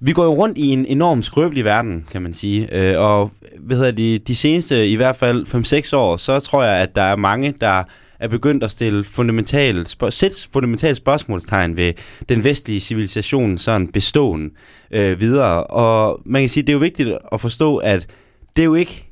[0.00, 2.74] vi går jo rundt i en enorm skrøbelig verden, kan man sige.
[2.74, 5.46] Øh, og hvad hedder de, de seneste, i hvert fald
[5.92, 7.82] 5-6 år, så tror jeg, at der er mange, der
[8.20, 11.92] er begyndt at stille fundamentale, spørg- sætte fundamentale spørgsmålstegn ved
[12.28, 14.50] den vestlige civilisation sådan bestående
[14.90, 15.64] øh, videre.
[15.64, 18.06] Og man kan sige, det er jo vigtigt at forstå, at
[18.56, 19.04] det er jo ikke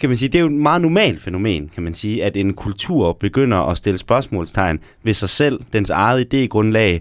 [0.00, 2.54] kan man sige, det er jo et meget normalt fænomen, kan man sige, at en
[2.54, 6.98] kultur begynder at stille spørgsmålstegn ved sig selv, dens eget idégrundlag,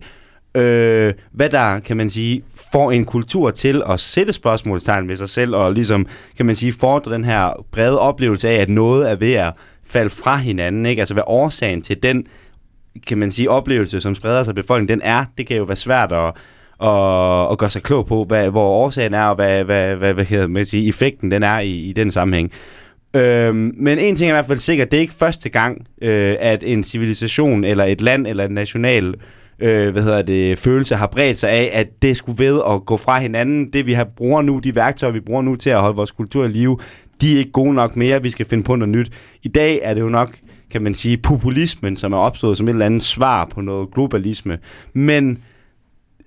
[0.56, 2.44] øh, hvad der, kan man sige,
[2.74, 6.74] får en kultur til at sætte spørgsmålstegn ved sig selv, og ligesom, kan man sige,
[6.74, 9.54] fordre den her brede oplevelse af, at noget er ved at
[9.86, 11.00] falde fra hinanden, ikke?
[11.00, 12.26] Altså, hvad årsagen til den,
[13.08, 15.76] kan man sige, oplevelse, som spreder sig i befolkningen, den er, det kan jo være
[15.76, 16.34] svært at,
[16.84, 20.26] at, at gøre sig klog på, hvad, hvor årsagen er, og hvad, hvad, hvad, hvad
[20.26, 22.52] hvad man sige, effekten den er i, i den sammenhæng.
[23.14, 26.36] Øhm, men en ting er i hvert fald sikkert, det er ikke første gang, øh,
[26.40, 29.14] at en civilisation, eller et land, eller en national øh,
[29.60, 32.98] øh, hvad hedder det, følelse har bredt sig af, at det skulle ved at gå
[32.98, 33.74] fra hinanden.
[33.74, 36.46] Det vi har bruger nu, de værktøjer, vi bruger nu til at holde vores kultur
[36.46, 36.78] i live,
[37.22, 39.12] de er ikke gode nok mere, vi skal finde på noget nyt.
[39.44, 40.36] I dag er det jo nok,
[40.72, 44.58] kan man sige, populismen, som er opstået som et eller andet svar på noget globalisme.
[44.94, 45.38] Men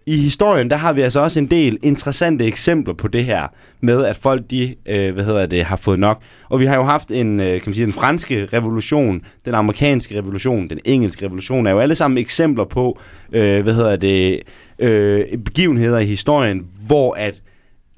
[0.07, 3.47] i historien, der har vi altså også en del interessante eksempler på det her,
[3.81, 6.23] med at folk, de, øh, hvad hedder det, har fået nok.
[6.49, 10.19] Og vi har jo haft en, øh, kan man sige, den franske revolution, den amerikanske
[10.19, 12.99] revolution, den engelske revolution, er jo alle sammen eksempler på,
[13.33, 14.43] øh, hvad hedder det,
[14.79, 17.43] øh, begivenheder i historien, hvor at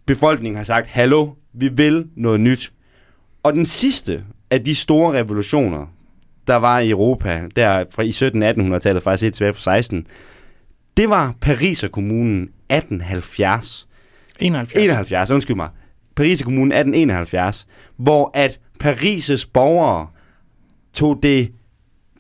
[0.07, 2.73] befolkningen har sagt, hallo, vi vil noget nyt.
[3.43, 5.87] Og den sidste af de store revolutioner,
[6.47, 10.07] der var i Europa, der fra i 1700-1800-tallet, faktisk helt tilbage fra 16,
[10.97, 13.89] det var Pariser kommunen 1870.
[14.41, 14.85] 71.
[14.85, 15.69] 71, undskyld mig.
[16.17, 20.07] Pariser kommunen 1871, hvor at Parises borgere
[20.93, 21.53] tog det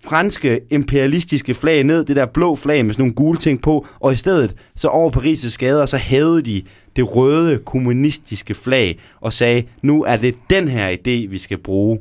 [0.04, 4.12] franske imperialistiske flag ned, det der blå flag med sådan nogle gule ting på, og
[4.12, 6.62] i stedet så over Paris' gader, så hævede de
[6.96, 11.98] det røde kommunistiske flag og sagde, nu er det den her idé, vi skal bruge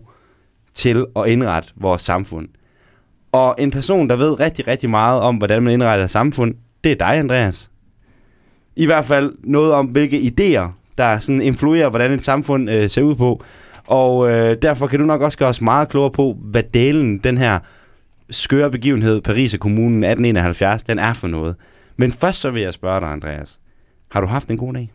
[0.73, 2.47] til at indrette vores samfund.
[3.31, 6.91] Og en person, der ved rigtig, rigtig meget om, hvordan man indretter et samfund, det
[6.91, 7.71] er dig, Andreas.
[8.75, 13.01] I hvert fald noget om, hvilke idéer, der sådan influerer, hvordan et samfund øh, ser
[13.01, 13.43] ud på.
[13.87, 17.37] Og øh, derfor kan du nok også gøre os meget klogere på, hvad delen den
[17.37, 17.59] her
[18.29, 21.55] skøre begivenhed, Paris Kommunen 1871, den er for noget.
[21.97, 23.59] Men først så vil jeg spørge dig, Andreas.
[24.11, 24.91] Har du haft en god dag?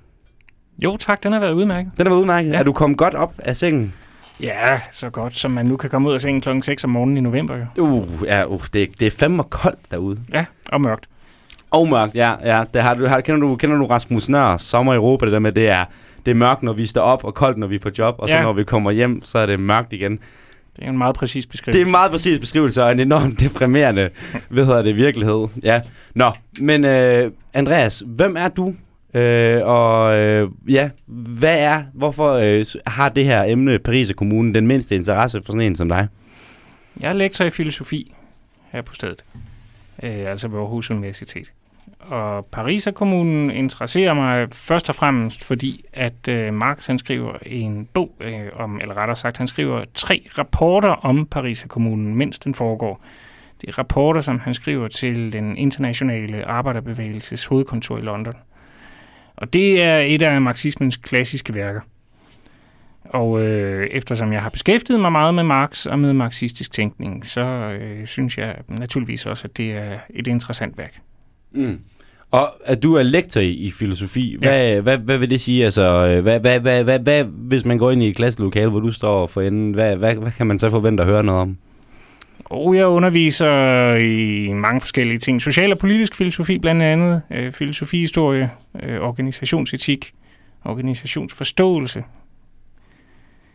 [0.84, 1.93] Jo tak, den har været udmærket.
[1.97, 2.50] Den har været udmærket.
[2.50, 2.59] Ja.
[2.59, 3.94] Er du kommet godt op af sengen?
[4.41, 7.16] Ja, så godt som man nu kan komme ud af sengen klokken 6 om morgenen
[7.16, 7.56] i november.
[7.78, 7.84] Jo.
[7.84, 10.21] Uh, ja, uh, det, det er fandme koldt derude.
[10.32, 11.09] Ja, og mørkt.
[11.71, 12.34] Og mørkt, ja.
[12.56, 12.65] ja.
[12.75, 15.39] Det har, du, har, kender, du, kender du Rasmus Nør, Sommer i Europa, det der
[15.39, 15.84] med, det er,
[16.25, 18.29] det er mørkt, når vi står op, og koldt, når vi er på job, og
[18.29, 18.43] så Ja.
[18.43, 20.19] når vi kommer hjem, så er det mørkt igen.
[20.77, 21.81] Det er en meget præcis Det beskrivelse.
[21.81, 24.11] er en meget præcis beskrivelse, og en enormt deprimerende,
[24.49, 25.49] hvad hedder det, virkelighed.
[25.65, 25.81] Ja.
[26.15, 26.31] Nå,
[26.61, 28.75] men øh, Andreas, hvem er du?
[29.15, 34.55] Øh, og øh, ja, hvad er, hvorfor øh, har det her emne, Paris og kommunen,
[34.55, 36.09] den mindste interesse for sådan en som dig?
[37.01, 38.15] Jeg er lektor i filosofi
[38.73, 39.25] her på stedet,
[40.03, 41.53] øh, altså ved Aarhus Universitet.
[42.09, 48.15] Og Pariserkommunen interesserer mig først og fremmest, fordi at øh, Marx han skriver en bog
[48.21, 53.05] øh, om, eller rettere sagt, han skriver tre rapporter om Pariserkommunen, mens den foregår.
[53.61, 58.35] Det er rapporter, som han skriver til den internationale arbejderbevægelses hovedkontor i London.
[59.37, 61.81] Og det er et af marxismens klassiske værker.
[63.05, 67.41] Og øh, eftersom jeg har beskæftiget mig meget med Marx og med marxistisk tænkning, så
[67.81, 71.01] øh, synes jeg naturligvis også, at det er et interessant værk.
[71.53, 71.81] Mm.
[72.31, 74.81] Og at du er lektor i, i filosofi, hvad, ja.
[74.81, 75.65] hvad, hvad vil det sige?
[75.65, 78.81] Altså, øh, hvad, hvad, hvad, hvad, hvad, hvis man går ind i et klasselokale, hvor
[78.81, 81.56] du står for enden, hvad, hvad, hvad kan man så forvente at høre noget om?
[82.44, 85.43] Og jeg underviser i mange forskellige ting.
[85.43, 88.50] Social og politisk filosofi blandt andet, øh, filosofihistorie,
[88.83, 90.12] øh, organisationsetik,
[90.65, 92.05] organisationsforståelse,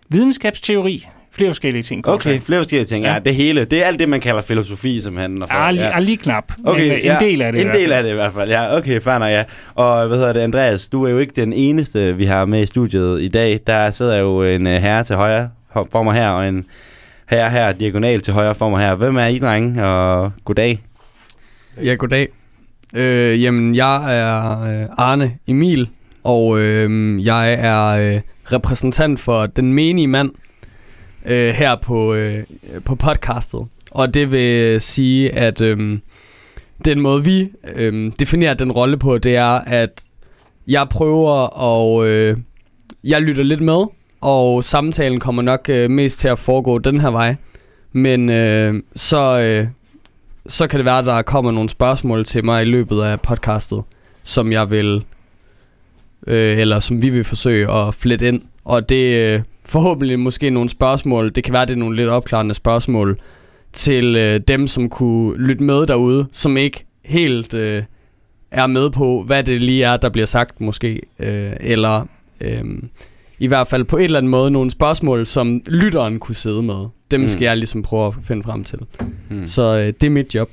[0.09, 2.07] videnskabsteori, flere forskellige ting.
[2.07, 2.45] Okay, sagt.
[2.45, 3.05] flere forskellige ting.
[3.05, 3.13] Ja.
[3.13, 3.19] Ja.
[3.19, 3.65] det hele.
[3.65, 5.43] Det er alt det, man kalder filosofi, simpelthen.
[5.51, 5.99] Ja, lige, ja.
[5.99, 7.13] lige knap, Okay, men øh, ja.
[7.13, 7.61] en del af det.
[7.61, 8.77] En del af det i hvert fald, ja.
[8.77, 9.43] Okay, fair nok, ja.
[9.75, 12.65] Og hvad hedder det, Andreas, du er jo ikke den eneste, vi har med i
[12.65, 13.59] studiet i dag.
[13.67, 15.49] Der sidder jo en uh, herre til højre
[15.91, 16.65] for mig her, og en
[17.29, 18.95] herre her diagonal til højre for mig her.
[18.95, 19.85] Hvem er I, drenge?
[19.85, 20.79] Og goddag.
[21.83, 22.27] Ja, goddag.
[22.95, 25.89] Øh, jamen, jeg er øh, Arne Emil,
[26.23, 28.21] og øh, jeg er øh,
[28.51, 30.31] repræsentant for den menige mand
[31.25, 32.43] øh, her på, øh,
[32.85, 33.65] på podcastet.
[33.91, 35.99] Og det vil sige, at øh,
[36.85, 40.03] den måde, vi øh, definerer den rolle på, det er, at
[40.67, 42.37] jeg prøver og Øh,
[43.03, 43.85] jeg lytter lidt med,
[44.21, 47.35] og samtalen kommer nok øh, mest til at foregå den her vej.
[47.91, 49.39] Men øh, så...
[49.39, 49.67] Øh,
[50.47, 53.83] så kan det være, at der kommer nogle spørgsmål til mig i løbet af podcastet,
[54.23, 55.03] som jeg vil
[56.27, 58.41] øh, eller som vi vil forsøge at flette ind.
[58.65, 62.53] Og det øh, forhåbentlig måske nogle spørgsmål, det kan være, det er nogle lidt opklarende
[62.53, 63.19] spørgsmål,
[63.73, 67.83] til øh, dem, som kunne lytte med derude, som ikke helt øh,
[68.51, 72.05] er med på, hvad det lige er, der bliver sagt måske, øh, eller
[72.41, 72.63] øh,
[73.39, 76.85] i hvert fald på et eller andet måde nogle spørgsmål, som lytteren kunne sidde med.
[77.11, 77.27] Dem Mm.
[77.27, 78.79] skal jeg ligesom prøve at finde frem til.
[79.29, 79.45] Hmm.
[79.45, 80.49] Så øh, det er mit job.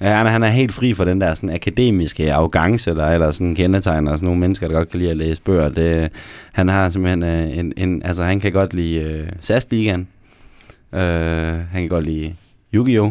[0.00, 3.30] Ja, han, er- han er helt fri for den der sådan, akademiske arrogance, eller, eller
[3.30, 5.68] sådan kendetegner sådan nogle mennesker, der godt kan lide at læse bøger.
[5.68, 6.10] Det,
[6.52, 10.08] han har simpelthen øh, en, en, altså han kan godt lide øh, SAS-ligaen.
[10.94, 11.00] Øh,
[11.70, 12.34] han kan godt lide
[12.74, 13.10] Yu-Gi-Oh!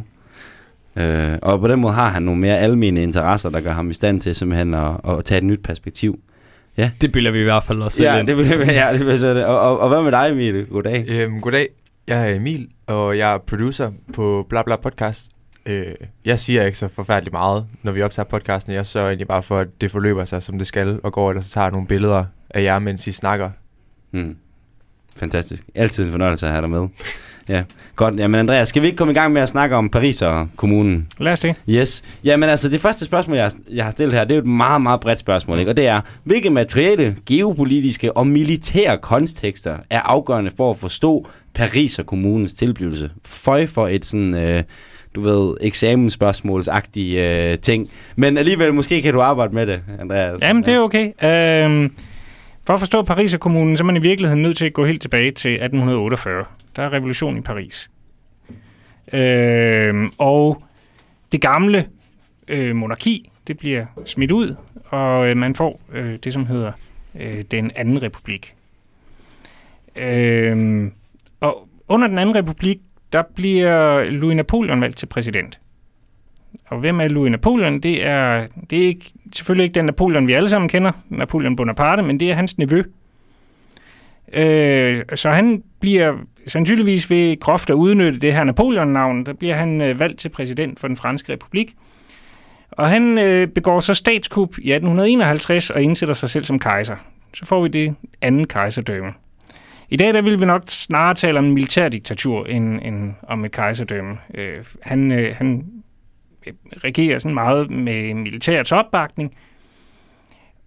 [0.96, 3.94] Øh, og på den måde har han nogle mere almene interesser, der gør ham i
[3.94, 6.20] stand til simpelthen at, at tage et nyt perspektiv.
[7.02, 8.28] Det bilder vi i hvert fald også Ja, ind.
[8.28, 9.46] det vil ja, det så det.
[9.46, 10.66] Og, og, og hvad med dig, Emil?
[10.66, 11.06] Goddag.
[11.08, 11.68] Øhm, goddag,
[12.08, 15.32] jeg er Emil, og jeg er producer på Bla Bla Podcast.
[15.66, 15.94] Øh,
[16.26, 18.74] jeg siger ikke så forfærdeligt meget, når vi optager podcasten.
[18.74, 21.44] Jeg sørger egentlig bare for, at det forløber sig, som det skal, og går og
[21.44, 23.50] så tager nogle billeder af jer, mens I snakker.
[24.12, 24.36] Hmm.
[25.16, 25.64] Fantastisk.
[25.76, 26.88] Altid en fornøjelse at have dig med.
[27.50, 27.64] Ja,
[27.96, 28.20] godt.
[28.20, 31.08] Jamen Andreas, skal vi ikke komme i gang med at snakke om Paris og kommunen?
[31.20, 31.56] Lad os det.
[31.70, 32.04] Yes.
[32.24, 34.82] Jamen altså, det første spørgsmål, jeg, jeg har stillet her, det er jo et meget,
[34.82, 35.72] meget bredt spørgsmål, ikke?
[35.72, 42.00] Og det er, hvilke materielle, geopolitiske og militære kontekster er afgørende for at forstå Paris
[42.00, 43.10] og kommunens tilblivelse?
[43.26, 44.64] Føj for et sådan, øh,
[45.16, 47.90] du ved, eksamensspørgsmålsagtig øh, ting.
[48.16, 50.42] Men alligevel, måske kan du arbejde med det, Andreas.
[50.42, 51.06] Jamen, det er okay.
[51.06, 51.96] Øhm,
[52.66, 54.86] for at forstå Paris og kommunen, så er man i virkeligheden nødt til at gå
[54.86, 56.46] helt tilbage til 1848.
[56.76, 57.90] Der er revolution i Paris.
[59.14, 60.64] Øhm, og
[61.32, 61.86] det gamle
[62.48, 64.56] øh, monarki, det bliver smidt ud,
[64.86, 66.72] og øh, man får øh, det, som hedder
[67.20, 68.54] øh, den anden republik.
[69.96, 70.92] Øhm,
[71.40, 72.80] og under den anden republik,
[73.14, 75.60] der bliver Louis Napoleon valgt til præsident.
[76.68, 77.80] Og hvem er Louis Napoleon?
[77.80, 82.04] Det er, det er ikke, selvfølgelig ikke den Napoleon, vi alle sammen kender, Napoleon Bonaparte,
[82.04, 82.84] men det er hans nevø.
[84.34, 86.14] Øh, så han bliver
[86.48, 90.80] sandsynligvis ved groft at udnytte det her Napoleon-navn, der bliver han øh, valgt til præsident
[90.80, 91.76] for den franske republik.
[92.72, 96.96] Og han øh, begår så statskup i 1851 og indsætter sig selv som kejser.
[97.34, 99.14] Så får vi det anden kejserdømme.
[99.94, 103.52] I dag der vil vi nok snarere tale om en militærdiktatur end, end om et
[103.52, 104.18] kejserdømme.
[104.36, 105.66] Øh, han, øh, han
[106.84, 109.34] regerer sådan meget med militærets opbakning.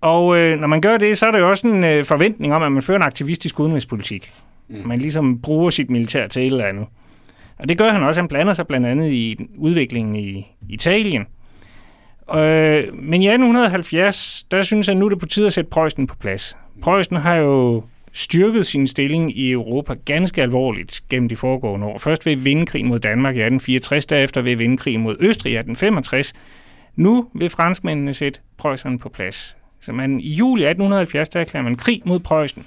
[0.01, 2.63] Og øh, når man gør det, så er der jo også en øh, forventning om,
[2.63, 4.33] at man fører en aktivistisk udenrigspolitik.
[4.69, 4.77] Mm.
[4.87, 6.87] Man ligesom bruger sit militær til et eller andet.
[7.59, 8.21] Og det gør han også.
[8.21, 11.23] Han blander sig blandt andet i udviklingen i Italien.
[12.35, 16.07] Øh, men i 1870, der synes jeg nu er det på tide at sætte Preussen
[16.07, 16.57] på plads.
[16.83, 17.85] Preussen har jo
[18.17, 21.99] styrket sin stilling i Europa ganske alvorligt gennem de foregående år.
[21.99, 25.57] Først ved vindkrigen krigen mod Danmark i 1864, derefter ved vindkrigen krigen mod Østrig i
[25.57, 26.33] 1865.
[26.97, 29.57] Nu vil franskmændene sætte Preussen på plads.
[29.81, 32.67] Så man, i juli 1870, der erklærer man krig mod Preussen.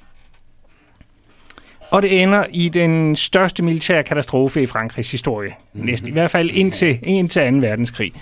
[1.91, 5.55] Og det ender i den største militære katastrofe i Frankrigs historie.
[5.73, 7.57] Næsten i hvert fald indtil, indtil 2.
[7.57, 8.13] verdenskrig.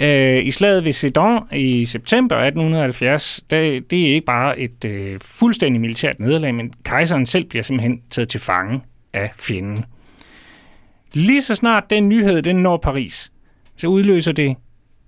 [0.00, 5.20] Øh, I slaget ved Sedan i september 1870, det, det er ikke bare et øh,
[5.20, 8.80] fuldstændig militært nederlag, men kejseren selv bliver simpelthen taget til fange
[9.12, 9.84] af fjenden.
[11.12, 13.32] Lige så snart den nyhed den når Paris,
[13.76, 14.56] så udløser det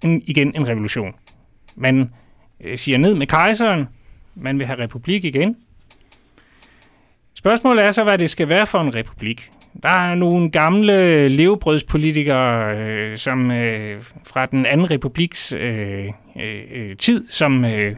[0.03, 1.15] en, igen en revolution.
[1.77, 2.11] Man
[2.61, 3.89] øh, siger ned med kejseren,
[4.35, 5.57] man vil have republik igen.
[7.35, 9.51] Spørgsmålet er så, hvad det skal være for en republik.
[9.83, 16.07] Der er nogle gamle levebrødspolitikere, øh, som øh, fra den anden republiks øh,
[16.43, 17.97] øh, øh tid, som øh,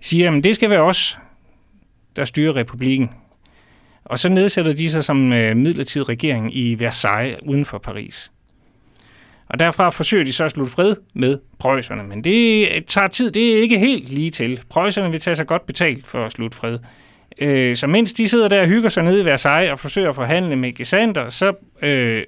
[0.00, 1.18] siger, at det skal være os,
[2.16, 3.10] der styrer republikken.
[4.04, 8.32] Og så nedsætter de sig som øh, midlertidig regering i Versailles uden for Paris.
[9.48, 13.52] Og derfra forsøger de så at slutte fred med prøjserne, Men det tager tid, det
[13.56, 14.60] er ikke helt lige til.
[14.68, 16.78] Prøjserne vil tage sig godt betalt for at slutte fred.
[17.40, 20.14] Øh, så mens de sidder der og hygger sig nede i Versailles og forsøger at
[20.14, 22.24] forhandle med Gesander, så øh, øh,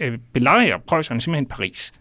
[0.00, 1.92] øh belejrer preusserne simpelthen Paris.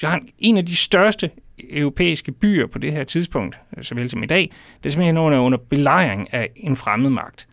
[0.00, 1.30] Vi har en af de største
[1.70, 5.38] europæiske byer på det her tidspunkt, øh, såvel som i dag, det er simpelthen under,
[5.38, 7.48] under belejring af en fremmed magt.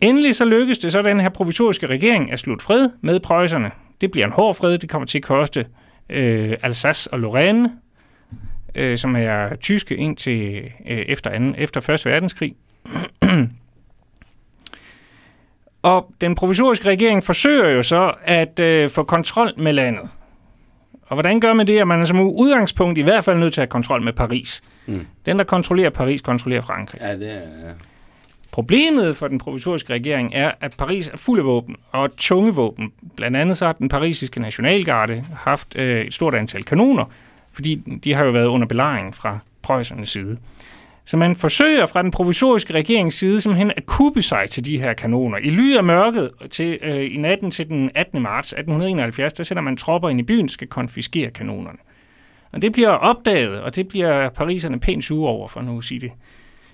[0.00, 3.70] Endelig så lykkes det så den her provisoriske regering at slutte fred med preusserne.
[4.00, 5.66] Det bliver en hård fred, det kommer til at koste
[6.10, 7.70] øh, Alsace og Lorraine,
[8.74, 10.56] øh, som er tyske indtil
[10.90, 12.06] øh, efter, anden, efter 1.
[12.06, 12.54] verdenskrig.
[15.82, 20.10] og den provisoriske regering forsøger jo så at øh, få kontrol med landet.
[21.06, 21.78] Og hvordan gør man det?
[21.78, 24.62] At man er som udgangspunkt i hvert fald nødt til at have kontrol med Paris.
[24.86, 25.06] Mm.
[25.26, 27.00] Den, der kontrollerer Paris, kontrollerer Frankrig.
[27.00, 27.40] Ja, det er...
[28.54, 32.92] Problemet for den provisoriske regering er, at Paris er fuld af våben, og tunge våben.
[33.16, 37.04] Blandt andet så har den parisiske nationalgarde haft øh, et stort antal kanoner,
[37.54, 40.38] fordi de har jo været under belejring fra prøjsernes side.
[41.04, 44.92] Så man forsøger fra den provisoriske regerings side simpelthen at kuppe sig til de her
[44.92, 45.38] kanoner.
[45.38, 48.22] I ly af mørket til, øh, i natten til den 18.
[48.22, 51.78] marts 1871, der sætter man tropper ind i byen, skal konfiskere kanonerne.
[52.52, 56.00] Og det bliver opdaget, og det bliver pariserne pænt sure over, for nu at sige
[56.00, 56.12] det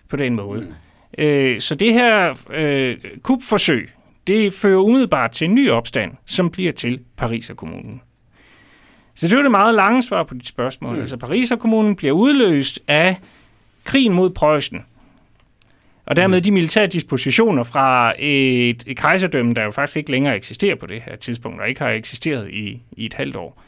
[0.09, 0.61] på den måde.
[0.61, 1.25] Mm.
[1.25, 3.91] Øh, så det her øh, kupforsøg,
[4.27, 8.01] det fører umiddelbart til en ny opstand, som bliver til Pariser kommunen.
[9.21, 10.95] Så det er det meget lange svar på dit spørgsmål.
[10.95, 11.01] Mm.
[11.01, 13.17] Altså Pariser kommunen bliver udløst af
[13.85, 14.85] krigen mod Preussen.
[16.07, 16.43] Og dermed mm.
[16.43, 21.03] de militære dispositioner fra et, et kejserdømme, der jo faktisk ikke længere eksisterer på det
[21.03, 23.63] her tidspunkt, og ikke har eksisteret i, i et halvt år.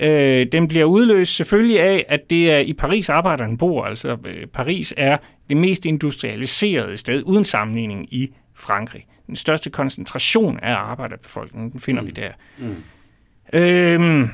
[0.00, 3.84] Øh, den bliver udløst selvfølgelig af, at det er i Paris, arbejderne bor.
[3.84, 5.16] Altså øh, Paris er
[5.48, 9.06] det mest industrialiserede sted uden sammenligning i Frankrig.
[9.26, 12.06] Den største koncentration af arbejderbefolkningen, den finder mm.
[12.06, 12.30] vi der.
[12.58, 13.58] Mm.
[13.58, 14.28] Øh,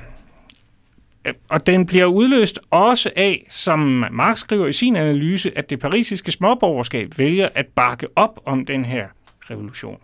[1.48, 6.32] og den bliver udløst også af, som Marx skriver i sin analyse, at det parisiske
[6.32, 9.06] småborgerskab vælger at bakke op om den her
[9.50, 9.98] revolution.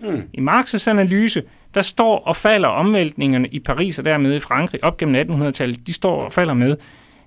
[0.00, 0.22] Mm.
[0.32, 1.42] I Marx' analyse,
[1.74, 5.92] der står og falder omvæltningerne i Paris og dermed i Frankrig op gennem 1800-tallet, de
[5.92, 6.76] står og falder med,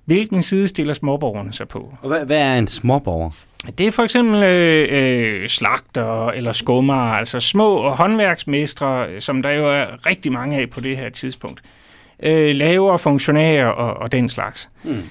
[0.05, 1.93] hvilken side stiller småborgerne sig på.
[2.01, 3.29] Og hvad, hvad er en småborger?
[3.77, 9.69] Det er for eksempel øh, øh, slagter eller skummer, altså små håndværksmestre, som der jo
[9.69, 11.61] er rigtig mange af på det her tidspunkt
[12.23, 14.69] øh, lavere funktionærer og, og den slags.
[14.83, 15.03] Mm.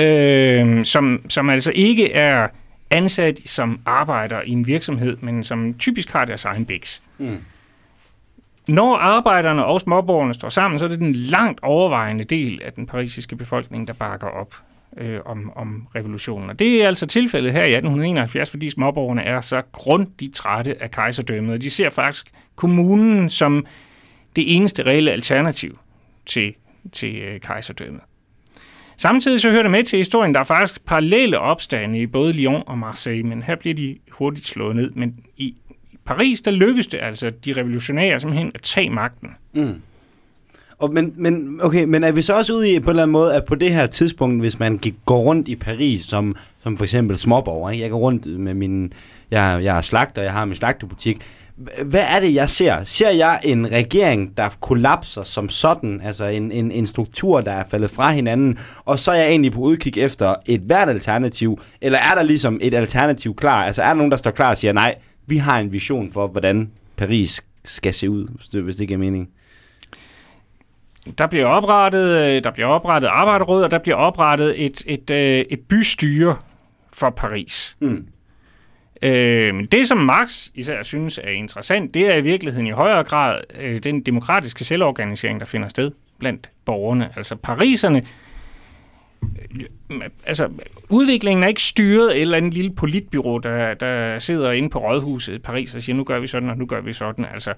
[0.00, 2.48] Øh, som, som altså ikke er
[2.90, 7.02] ansat som arbejder i en virksomhed, men som typisk har deres egen biks.
[7.18, 7.38] Mm.
[8.68, 12.86] Når arbejderne og småborgerne står sammen, så er det den langt overvejende del af den
[12.86, 14.54] parisiske befolkning, der bakker op
[14.96, 16.50] øh, om, om revolutionen.
[16.50, 20.90] Og det er altså tilfældet her i 1871, fordi småborgerne er så grundigt trætte af
[20.90, 21.62] kejserdømmet.
[21.62, 23.66] De ser faktisk kommunen som
[24.36, 25.78] det eneste reelle alternativ
[26.26, 26.54] til,
[26.92, 28.00] til øh, kejserdømmet.
[28.96, 32.62] Samtidig så hører det med til historien, der er faktisk parallelle opstande i både Lyon
[32.66, 34.90] og Marseille, men her bliver de hurtigt slået ned.
[34.90, 35.54] Men i
[36.04, 39.28] Paris, der lykkedes det altså de revolutionære simpelthen at tage magten.
[39.52, 39.82] Mm.
[40.78, 43.12] Og men, men, okay, men er vi så også ude i på en eller anden
[43.12, 46.76] måde, at på det her tidspunkt, hvis man gik, går rundt i Paris som, som
[46.76, 47.82] for eksempel småborger, ikke?
[47.82, 48.92] jeg går rundt med min,
[49.30, 51.18] jeg, jeg er slagter, jeg har min slagterbutik,
[51.84, 52.84] hvad er det, jeg ser?
[52.84, 57.64] Ser jeg en regering, der kollapser som sådan, altså en, en, en struktur, der er
[57.70, 61.98] faldet fra hinanden, og så er jeg egentlig på udkig efter et hvert alternativ, eller
[61.98, 63.64] er der ligesom et alternativ klar?
[63.64, 64.94] Altså er der nogen, der står klar og siger, nej,
[65.26, 68.26] vi har en vision for, hvordan Paris skal se ud,
[68.62, 69.28] hvis det, giver mening?
[71.18, 75.10] Der bliver oprettet, øh, der bliver oprettet arbejderråd, og der bliver oprettet et, et, et,
[75.10, 76.36] øh, et bystyre
[76.92, 77.76] for Paris.
[77.80, 78.06] Mm.
[79.02, 83.40] Øh, det, som Marx især synes er interessant, det er i virkeligheden i højere grad
[83.60, 87.10] øh, den demokratiske selvorganisering, der finder sted blandt borgerne.
[87.16, 88.06] Altså pariserne,
[89.90, 90.48] øh, altså
[90.88, 94.78] udviklingen er ikke styret af et eller andet lille politbyrå, der, der sidder inde på
[94.78, 97.24] rådhuset i Paris og siger, nu gør vi sådan, og nu gør vi sådan.
[97.24, 97.54] Altså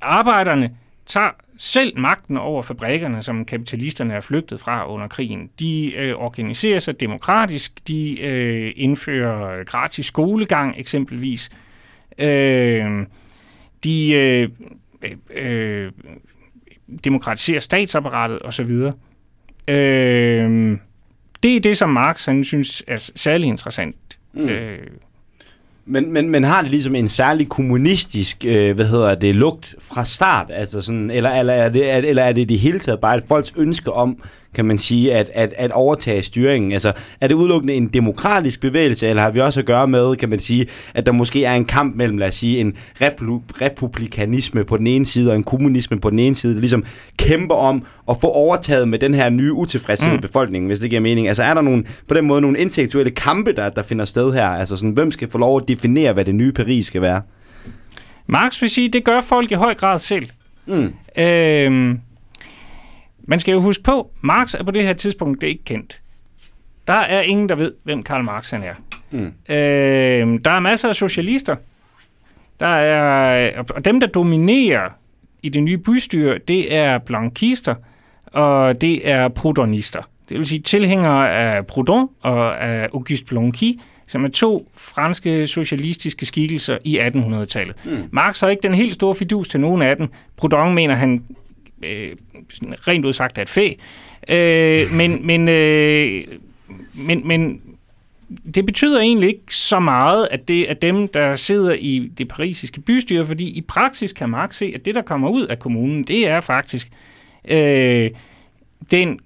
[0.00, 0.70] arbejderne
[1.06, 5.50] tager selv magten over fabrikkerne, som kapitalisterne er flygtet fra under krigen.
[5.60, 11.50] De øh, organiserer sig demokratisk, de øh, indfører gratis skolegang eksempelvis.
[12.18, 13.06] Øh,
[13.84, 14.48] de øh,
[15.30, 15.92] øh,
[17.04, 18.70] demokratiserer statsapparatet osv.
[19.68, 20.78] Øh,
[21.42, 24.18] det er det, som Marx han synes er særlig interessant.
[24.32, 24.48] Mm.
[24.48, 24.86] Øh,
[25.86, 30.04] men, men, men har det ligesom en særlig kommunistisk, øh, hvad hedder det, lugt fra
[30.04, 30.46] start?
[30.50, 33.52] Altså sådan, eller, eller, er det, eller er det det hele taget bare et folks
[33.56, 34.18] ønske om,
[34.54, 36.72] kan man sige, at, at, at overtage styringen?
[36.72, 40.28] Altså, er det udelukkende en demokratisk bevægelse, eller har vi også at gøre med, kan
[40.28, 44.76] man sige, at der måske er en kamp mellem, lad os sige, en republikanisme på
[44.76, 46.84] den ene side, og en kommunisme på den ene side, der ligesom
[47.16, 50.20] kæmper om at få overtaget med den her nye utilfredshed mm.
[50.20, 51.28] befolkning, hvis det giver mening?
[51.28, 54.46] Altså, er der nogle, på den måde nogle intellektuelle kampe, der, der finder sted her?
[54.48, 57.22] Altså, sådan, hvem skal få lov at definere, hvad det nye Paris skal være?
[58.26, 60.28] Marx vil sige, det gør folk i høj grad selv.
[60.66, 60.92] Mm.
[61.18, 61.98] Øhm,
[63.24, 66.00] man skal jo huske på, Marx er på det her tidspunkt det er ikke kendt.
[66.86, 68.74] Der er ingen, der ved, hvem Karl Marx han er.
[69.10, 69.54] Mm.
[69.54, 71.56] Øh, der er masser af socialister.
[72.60, 74.88] Der er, og dem, der dominerer
[75.42, 77.74] i det nye bystyre, det er blankister,
[78.26, 80.02] og det er proudhonister.
[80.28, 86.26] Det vil sige tilhængere af Proudhon og af Auguste Blanqui, som er to franske socialistiske
[86.26, 87.76] skikkelser i 1800-tallet.
[87.84, 88.08] Mm.
[88.10, 90.08] Marx har ikke den helt store fidus til nogen af dem.
[90.36, 91.24] Proudhon mener, han
[91.82, 92.16] øh,
[92.62, 93.72] rent udsagt er et fæ.
[94.28, 96.24] Øh, men, men, øh,
[96.94, 97.62] men, men
[98.54, 102.80] det betyder egentlig ikke så meget, at det er dem, der sidder i det parisiske
[102.80, 106.26] bystyre, fordi i praksis kan Marx se, at det, der kommer ud af kommunen, det
[106.26, 106.90] er faktisk
[107.48, 108.10] øh,
[108.90, 109.20] den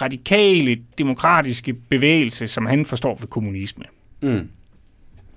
[0.00, 3.84] radikale, demokratiske bevægelse, som han forstår ved kommunisme.
[4.20, 4.48] Mm.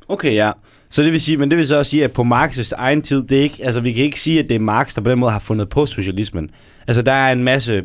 [0.08, 0.52] Okay, ja.
[0.92, 3.24] Så det vil sige, men det vil så også sige, at på Marx' egen tid,
[3.24, 5.20] det er ikke, altså vi kan ikke sige, at det er Marx, der på den
[5.20, 6.52] måde har fundet på socialismen.
[6.88, 7.84] Altså der er en masse,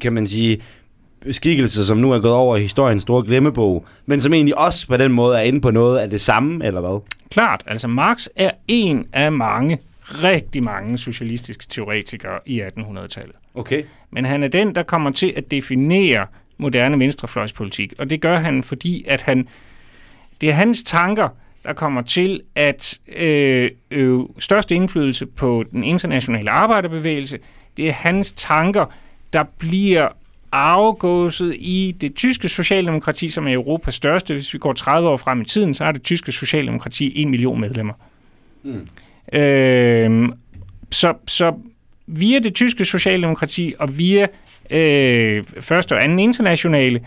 [0.00, 0.62] kan man sige,
[1.30, 4.96] skikkelser, som nu er gået over i historiens store glemmebog, men som egentlig også på
[4.96, 7.00] den måde er inde på noget af det samme, eller hvad?
[7.30, 13.36] Klart, altså Marx er en af mange, rigtig mange socialistiske teoretikere i 1800-tallet.
[13.54, 13.82] Okay.
[14.10, 16.26] Men han er den, der kommer til at definere
[16.58, 19.48] moderne venstrefløjspolitik, og det gør han, fordi at han,
[20.40, 21.28] det er hans tanker,
[21.68, 27.38] der kommer til at øh, øve størst indflydelse på den internationale arbejderbevægelse.
[27.76, 28.84] Det er hans tanker,
[29.32, 30.08] der bliver
[30.52, 34.34] afgåset i det tyske socialdemokrati, som er Europas største.
[34.34, 37.60] Hvis vi går 30 år frem i tiden, så har det tyske socialdemokrati 1 million
[37.60, 37.94] medlemmer.
[38.62, 38.88] Mm.
[39.38, 40.28] Øh,
[40.90, 41.54] så, så
[42.06, 44.26] via det tyske socialdemokrati og via
[44.70, 47.00] øh, første og anden internationale,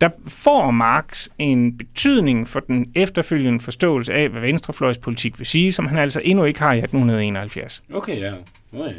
[0.00, 5.86] der får Marx en betydning for den efterfølgende forståelse af, hvad venstrefløjspolitik vil sige, som
[5.86, 7.82] han altså endnu ikke har i 1871.
[7.94, 8.32] Okay, ja.
[8.72, 8.94] Okay.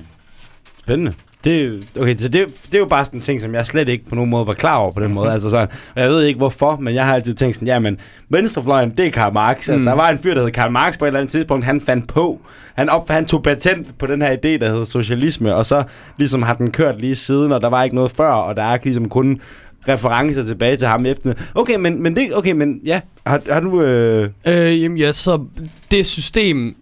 [0.79, 1.13] Spændende.
[1.43, 4.05] Det, okay, så det, det er jo bare sådan en ting, som jeg slet ikke
[4.05, 5.31] på nogen måde var klar over på den måde.
[5.37, 7.99] Altså sådan, og jeg ved ikke hvorfor, men jeg har altid tænkt sådan, ja, men
[8.29, 9.69] venstrefløjen, det er Karl Marx.
[9.69, 9.85] Mm.
[9.85, 12.07] Der var en fyr, der hed Karl Marx på et eller andet tidspunkt, han fandt
[12.07, 12.41] på,
[12.75, 15.83] han, op, han tog patent på den her idé, der hedder socialisme, og så
[16.17, 18.77] ligesom har den kørt lige siden, og der var ikke noget før, og der er
[18.83, 19.41] ligesom kun
[19.87, 21.33] referencer tilbage til ham efter.
[21.55, 23.81] Okay, men, men det, okay, men ja, har, har du...
[23.81, 24.29] Øh...
[24.47, 25.45] Øh, jamen ja, så
[25.91, 26.75] det system,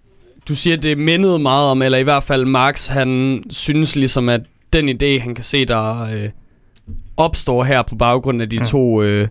[0.47, 4.41] du siger, det mindede meget om, eller i hvert fald Marx, han synes ligesom, at
[4.73, 6.29] den idé, han kan se, der øh,
[7.17, 8.65] opstår her på baggrund af de Mm.
[8.65, 9.27] to øh,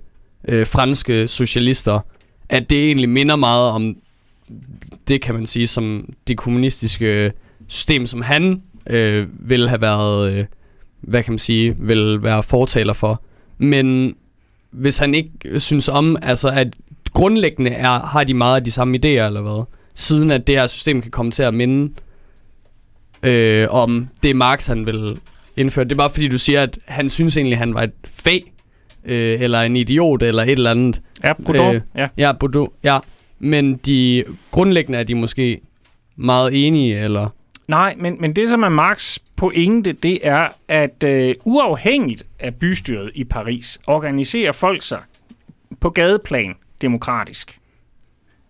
[0.49, 2.01] øh, franske socialister,
[2.49, 3.97] at det egentlig minder meget om
[5.09, 7.33] det, kan man sige, som det kommunistiske
[7.69, 10.45] system, som han øh, ville have været, øh,
[11.01, 13.23] hvad kan man sige, vil være fortaler for.
[13.59, 14.17] Men
[14.71, 16.69] hvis han ikke synes om, altså at
[17.13, 19.65] grundlæggende er, har de meget af de samme idéer, eller hvad?
[19.95, 21.93] Siden at det her system kan komme til at minde
[23.23, 25.19] øh, om det Marx han vil
[25.57, 25.85] indføre.
[25.85, 28.53] Det er bare fordi du siger, at han synes egentlig, han var et fag,
[29.05, 31.01] øh, eller en idiot, eller et eller andet.
[31.25, 32.09] Ja, Proudhon, Øh, ja.
[32.19, 32.99] Ja, Bordeaux, ja.
[33.39, 35.61] Men de grundlæggende er de måske
[36.17, 37.29] meget enige, eller...
[37.69, 43.11] Nej, men, men det, som er Marx pointe, det er, at øh, uafhængigt af bystyret
[43.15, 45.01] i Paris, organiserer folk sig
[45.81, 47.59] på gadeplan demokratisk.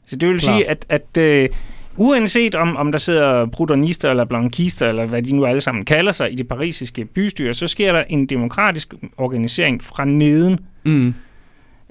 [0.07, 0.57] Så det vil Klart.
[0.57, 1.49] sige, at, at øh,
[1.97, 6.13] uanset om, om der sidder prudonister eller blanquister, eller hvad de nu alle sammen kalder
[6.13, 11.15] sig i det parisiske bystyre, så sker der en demokratisk organisering fra neden, Mm.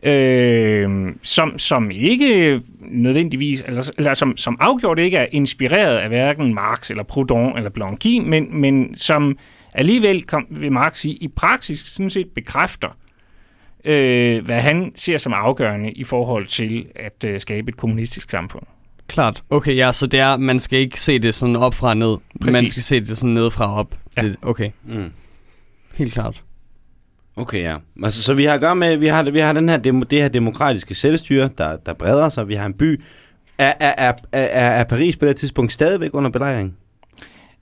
[0.03, 0.89] Øh,
[1.21, 6.89] som, som ikke nødvendigvis, eller, eller som, som afgjort ikke er inspireret af hverken Marx
[6.89, 9.37] eller Proudhon eller Blanqui, men, men som
[9.73, 12.97] alligevel, kom, vil Marx sige, i praksis sådan set bekræfter,
[13.85, 18.63] øh, hvad han ser som afgørende i forhold til at øh, skabe et kommunistisk samfund.
[19.07, 19.43] Klart.
[19.49, 22.17] Okay, ja, så det er, man skal ikke se det sådan op fra ned.
[22.41, 22.53] Præcis.
[22.53, 23.95] Man skal se det sådan ned fra op.
[24.17, 24.21] Ja.
[24.21, 25.11] Det, okay, Mm.
[25.95, 26.43] helt klart.
[27.35, 27.75] Okay, ja.
[28.03, 30.27] Altså, så vi har at gøre med, vi har, vi har den her, det her
[30.27, 32.47] demokratiske selvstyre, der, der breder sig.
[32.47, 33.01] Vi har en by.
[33.57, 36.77] Er, er, er, er, er Paris på det tidspunkt stadigvæk under belejring?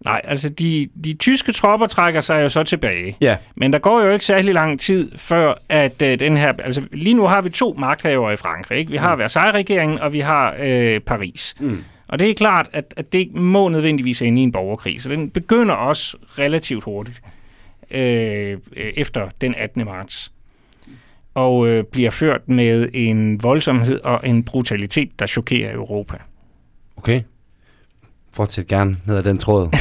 [0.06, 3.18] Nej, altså de, de tyske tropper trækker sig jo så tilbage.
[3.22, 3.38] Ja.
[3.56, 6.54] Men der går jo ikke særlig lang tid før, at øh, den her...
[6.64, 8.80] Altså lige nu har vi to magthavere i Frankrig.
[8.80, 8.92] Ikke?
[8.92, 11.56] Vi har Versailles-regeringen, og vi har øh, Paris.
[11.60, 11.84] Mm.
[12.08, 15.02] Og det er klart, at, at det må nødvendigvis ende i en borgerkrig.
[15.02, 17.22] Så den begynder også relativt hurtigt
[17.94, 19.86] øh, efter den 18.
[19.86, 20.32] marts.
[21.34, 26.18] Og øh, bliver ført med en voldsomhed og en brutalitet, der chokerer Europa.
[26.98, 27.22] Okay.
[28.34, 29.70] Fortsæt gerne ned ad den tråd.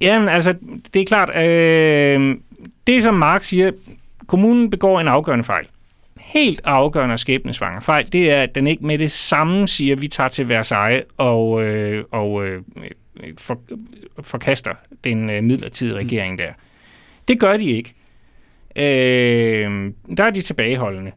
[0.00, 0.54] Jamen, altså,
[0.94, 2.36] det er klart, øh,
[2.86, 3.70] det som Marx siger,
[4.26, 5.66] kommunen begår en afgørende fejl.
[6.20, 10.02] Helt afgørende og skæbnesvanger fejl, det er, at den ikke med det samme siger, at
[10.02, 12.62] vi tager til Versailles og, øh, og øh,
[13.38, 13.60] for,
[14.22, 14.74] forkaster
[15.04, 16.52] den øh, midlertidige regering der.
[17.28, 17.94] Det gør de ikke.
[18.76, 21.12] Øh, der er de tilbageholdende.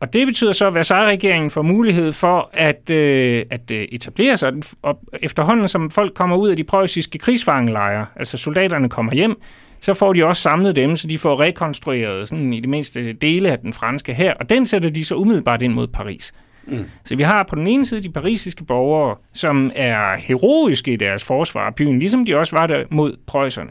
[0.00, 4.52] Og det betyder så, at Versailles-regeringen får mulighed for at, øh, at øh, etablere sig.
[4.82, 9.40] Og efterhånden, som folk kommer ud af de preussiske krigsfangelejre, altså soldaterne kommer hjem,
[9.80, 13.50] så får de også samlet dem, så de får rekonstrueret sådan i det mindste dele
[13.50, 16.34] af den franske her, og den sætter de så umiddelbart ind mod Paris.
[16.68, 16.84] Mm.
[17.04, 21.24] Så vi har på den ene side de parisiske borgere, som er heroiske i deres
[21.24, 23.70] forsvar af byen, ligesom de også var der mod preusserne.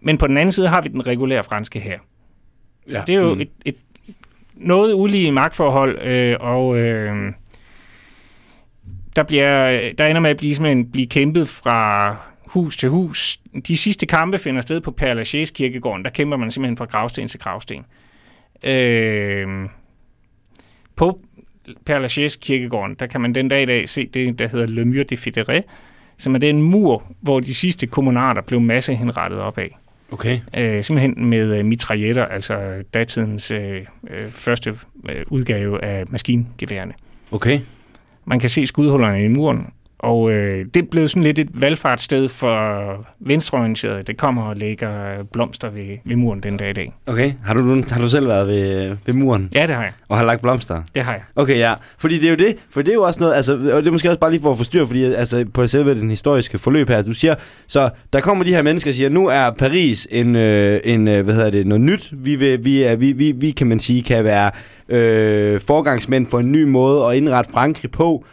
[0.00, 1.98] Men på den anden side har vi den regulære franske her.
[2.90, 3.00] Ja.
[3.06, 3.40] Det er jo mm.
[3.40, 3.76] et, et
[4.54, 7.32] noget ulige magtforhold, øh, og øh,
[9.16, 12.16] der, bliver, der ender med at blive, simpelthen, blive kæmpet fra
[12.46, 13.40] hus til hus.
[13.68, 16.04] De sidste kampe finder sted på Père Lachaise kirkegården.
[16.04, 17.84] Der kæmper man simpelthen fra gravsten til gravsten.
[18.64, 19.68] Øh,
[20.96, 21.20] på
[21.90, 24.84] Père Lachaise kirkegården, der kan man den dag i dag se det, der hedder Le
[24.84, 25.62] Mur de Fédéré,
[26.18, 29.78] som er den mur, hvor de sidste kommunarter blev massehenrettet op af.
[30.12, 30.38] Okay.
[30.56, 34.74] Øh, simpelthen med øh, mitrailletter, altså datidens øh, øh, første
[35.08, 36.92] øh, udgave af maskingeværerne.
[37.32, 37.60] Okay.
[38.24, 39.66] Man kan se skudhullerne i muren,
[40.02, 44.02] og øh, det er blevet sådan lidt et valgfartssted for venstreorienterede.
[44.02, 44.90] Det kommer og lægger
[45.32, 46.92] blomster ved, ved muren den dag i dag.
[47.06, 47.32] Okay.
[47.44, 49.92] Har du, har du selv været ved, ved muren Ja, det har jeg.
[50.08, 50.82] og har lagt blomster?
[50.94, 51.22] Det har jeg.
[51.36, 51.74] Okay, ja.
[51.98, 53.92] Fordi det er jo det, for det er jo også noget, altså, og det er
[53.92, 56.96] måske også bare lige for at forstyrre, fordi altså, på selve den historiske forløb her,
[56.96, 57.34] altså, du siger,
[57.66, 61.24] så der kommer de her mennesker og siger, nu er Paris en, øh, en øh,
[61.24, 64.02] hvad hedder det, noget nyt, vi, vil, vi, er, vi, vi, vi kan man sige,
[64.02, 64.50] kan være
[64.88, 68.24] øh, forgangsmænd for en ny måde at indrette Frankrig på.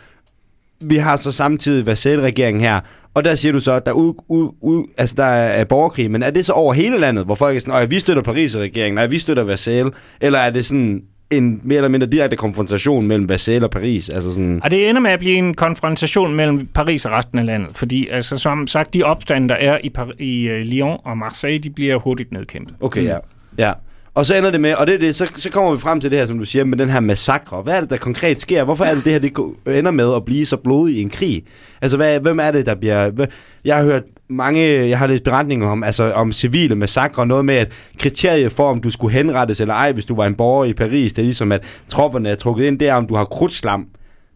[0.81, 2.79] Vi har så samtidig Vassal-regeringen her,
[3.13, 6.23] og der siger du så, at der, ud, ud, ud, altså, der er borgerkrig, men
[6.23, 9.07] er det så over hele landet, hvor folk er sådan, at vi støtter Paris-regeringen, nej,
[9.07, 13.63] vi støtter Vassal, eller er det sådan en mere eller mindre direkte konfrontation mellem Vassal
[13.63, 14.09] og Paris?
[14.09, 17.45] Altså sådan, Og det ender med at blive en konfrontation mellem Paris og resten af
[17.45, 21.17] landet, fordi altså, som sagt, de opstande, der er i, Par- i uh, Lyon og
[21.17, 22.75] Marseille, de bliver hurtigt nedkæmpet.
[22.81, 23.17] okay, ja.
[23.57, 23.73] ja.
[24.17, 26.11] Og så ender det med, og det er det, så, så kommer vi frem til
[26.11, 27.61] det her, som du siger, med den her massakre.
[27.61, 28.63] Hvad er det, der konkret sker?
[28.63, 31.43] Hvorfor er det, det her det ender med at blive så blodig i en krig?
[31.81, 33.27] Altså, hvad, hvem er det, der bliver...
[33.65, 37.55] Jeg har hørt mange, jeg har læst beretninger om, altså om civile massakre, noget med,
[37.55, 40.73] at kriteriet for, om du skulle henrettes eller ej, hvis du var en borger i
[40.73, 43.87] Paris, det er ligesom, at tropperne er trukket ind, der, om du har krudtslam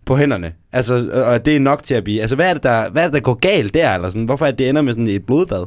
[0.05, 0.53] på hænderne.
[0.71, 2.21] Altså, og det er nok til at blive...
[2.21, 3.95] Altså, hvad er det, der, hvad er det, der går galt der?
[3.95, 4.25] Eller sådan?
[4.25, 5.65] Hvorfor er det, det ender med sådan et blodbad?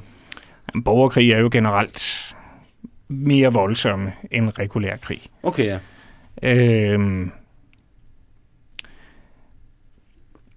[0.75, 2.34] En borgerkrig er jo generelt
[3.15, 5.23] mere voldsomme end regulær krig.
[5.43, 5.79] Okay, ja.
[6.43, 7.31] Øhm.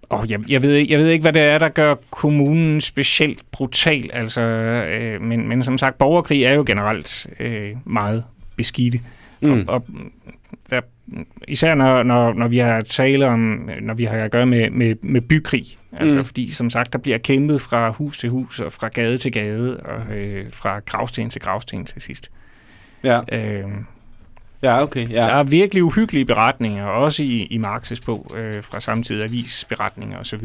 [0.09, 3.41] Og jeg, jeg, ved, ikke- jeg ved ikke, hvad det er, der gør kommunen specielt
[3.51, 4.09] brutal.
[4.13, 8.23] Altså, øh, men, men som sagt, borgerkrig er jo generelt øh, meget
[8.55, 9.01] beskidte.
[9.41, 9.51] Mm.
[9.51, 9.85] Og, og
[10.69, 10.81] der,
[11.47, 14.95] især når, når, når vi har tale om, når vi har at gøre med, med,
[15.01, 15.65] med bykrig.
[15.97, 16.25] Altså, mm.
[16.25, 19.79] fordi som sagt, der bliver kæmpet fra hus til hus, og fra gade til gade,
[19.79, 22.31] og øh, fra gravsten til gravsten til sidst.
[23.07, 23.37] Ja.
[23.37, 23.63] Øh,
[24.63, 25.09] Ja, okay.
[25.09, 25.15] Ja.
[25.15, 30.43] der er virkelig uhyggelige beretninger, også i, i Marx's bog, øh, fra samtidig avisberetninger osv.,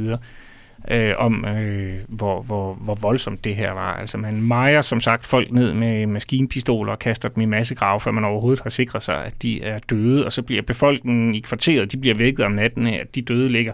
[0.90, 3.94] øh, om øh, hvor, hvor, hvor voldsomt det her var.
[3.94, 8.10] Altså man mejer som sagt folk ned med maskinpistoler og kaster dem i massegrave, før
[8.10, 11.92] man overhovedet har sikret sig, at de er døde, og så bliver befolkningen i kvarteret,
[11.92, 13.72] de bliver vækket om natten af, at de døde ligger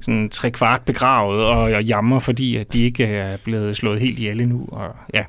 [0.00, 4.18] sådan tre kvart begravet og, og jammer, fordi at de ikke er blevet slået helt
[4.18, 4.68] ihjel endnu.
[4.72, 5.24] Og, ja.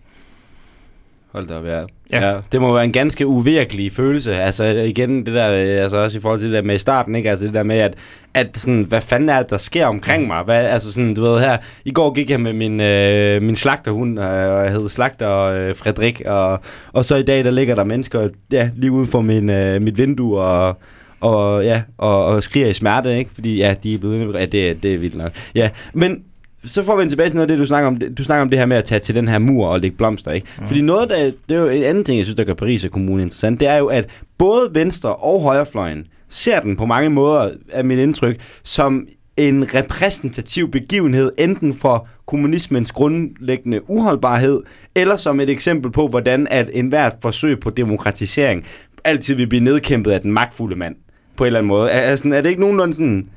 [1.34, 1.82] Hold da op, ja.
[2.12, 2.39] Ja.
[2.52, 4.36] Det må være en ganske uvirkelig følelse.
[4.36, 7.15] Altså igen, det der, øh, altså også i forhold til det der med i starten,
[7.15, 7.30] ikke?
[7.30, 7.96] Altså det der med, at,
[8.34, 10.43] at sådan, hvad fanden er det, der sker omkring mig?
[10.43, 14.19] Hvad, altså sådan, du ved her, i går gik jeg med min, øh, min slagterhund,
[14.19, 16.60] øh, og jeg hed Slagter øh, Frederik, og,
[16.93, 19.98] og så i dag, der ligger der mennesker, ja, lige ude for min, øh, mit
[19.98, 20.78] vindue, og,
[21.19, 23.32] og ja, og, og skriger i smerte, ikke?
[23.34, 25.32] Fordi ja, de er blevet, ja, det, det er vildt nok.
[25.56, 26.24] Ja, men
[26.65, 27.99] så får vi tilbage til noget af det, du snakker om.
[28.17, 30.32] Du snakker om det her med at tage til den her mur og lægge blomster,
[30.32, 30.47] ikke?
[30.60, 30.67] Mm.
[30.67, 32.91] Fordi noget, der, det er jo et andet ting, jeg synes, der gør Paris og
[32.91, 37.49] Kommune interessant, det er jo, at både venstre og højrefløjen ser den på mange måder,
[37.71, 44.62] af mit indtryk, som en repræsentativ begivenhed, enten for kommunismens grundlæggende uholdbarhed,
[44.95, 48.65] eller som et eksempel på, hvordan at enhver forsøg på demokratisering
[49.04, 50.95] altid vil blive nedkæmpet af den magtfulde mand,
[51.36, 52.17] på en eller anden måde.
[52.17, 53.28] Sådan, er det ikke nogenlunde sådan...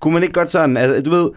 [0.00, 0.76] Kunne man ikke godt sådan...
[0.76, 1.30] Altså, du ved,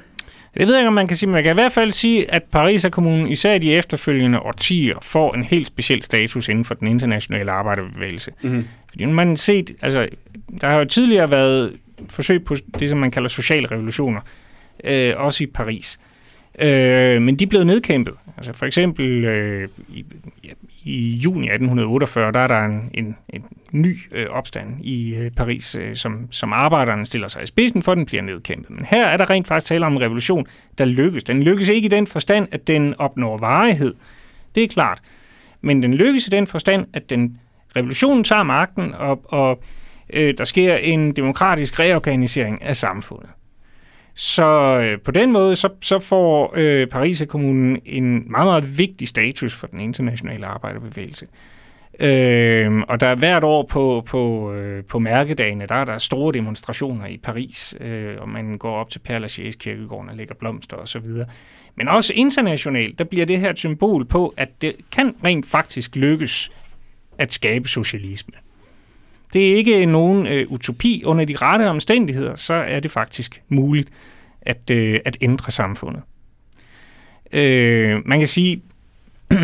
[0.58, 2.34] Det ved jeg ikke, om man kan sige, men man kan i hvert fald sige,
[2.34, 6.74] at Paris Kommune, især i de efterfølgende årtier, får en helt speciel status inden for
[6.74, 8.32] den internationale arbejderbevægelse.
[8.42, 8.68] mm-hmm.
[8.90, 10.08] Fordi man har set, altså,
[10.62, 11.74] der har jo tidligere været
[12.10, 14.22] forsøg på det, som man kalder sociale revolutioner,
[14.84, 16.00] øh, også i Paris.
[16.60, 18.14] Øh, men de blevet nedkæmpet.
[18.38, 20.06] Altså for eksempel øh, i,
[20.44, 20.50] ja,
[20.86, 25.76] i juni 1848, der er der en, en, en ny øh, opstand i øh, Paris,
[25.76, 28.70] øh, som, som arbejderne stiller sig i spidsen for, den bliver nedkæmpet.
[28.70, 30.46] Men her er der rent faktisk tale om en revolution,
[30.78, 31.24] der lykkes.
[31.24, 33.94] Den lykkes ikke i den forstand, at den opnår varighed.
[34.56, 35.02] Det er klart.
[35.62, 37.40] Men den lykkes i den forstand, at den
[37.76, 39.64] revolutionen tager magten, og, og
[40.14, 43.30] øh, der sker en demokratisk reorganisering af samfundet.
[44.16, 49.08] Så øh, på den måde, så, så får øh, Paris Kommunen en meget, meget vigtig
[49.08, 51.28] status for den internationale arbejderbevægelse.
[52.00, 56.34] Øh, og der er hvert år på, på, øh, på mærkedagene, der er der store
[56.34, 60.78] demonstrationer i Paris, øh, og man går op til Père Lachaise kirkegården og lægger blomster
[60.78, 61.06] osv.
[61.76, 65.96] Men også internationalt, der bliver det her et symbol på, at det kan rent faktisk
[65.96, 66.52] lykkes
[67.18, 68.34] at skabe socialisme.
[69.36, 71.04] Det er ikke nogen øh, utopi.
[71.06, 73.90] Under de rette omstændigheder, så er det faktisk muligt
[74.42, 76.04] at, øh, at ændre samfundet.
[77.32, 78.62] Øh, man kan sige,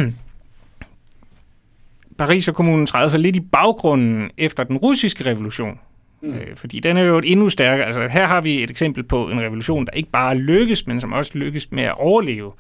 [2.18, 5.80] Paris og kommunen træder sig lidt i baggrunden efter den russiske revolution.
[6.22, 6.34] Mm.
[6.34, 7.86] Øh, fordi den er jo et endnu stærkere.
[7.86, 11.14] Altså her har vi et eksempel på en revolution, der ikke bare lykkes, men som
[11.14, 12.52] også lykkes med at overleve.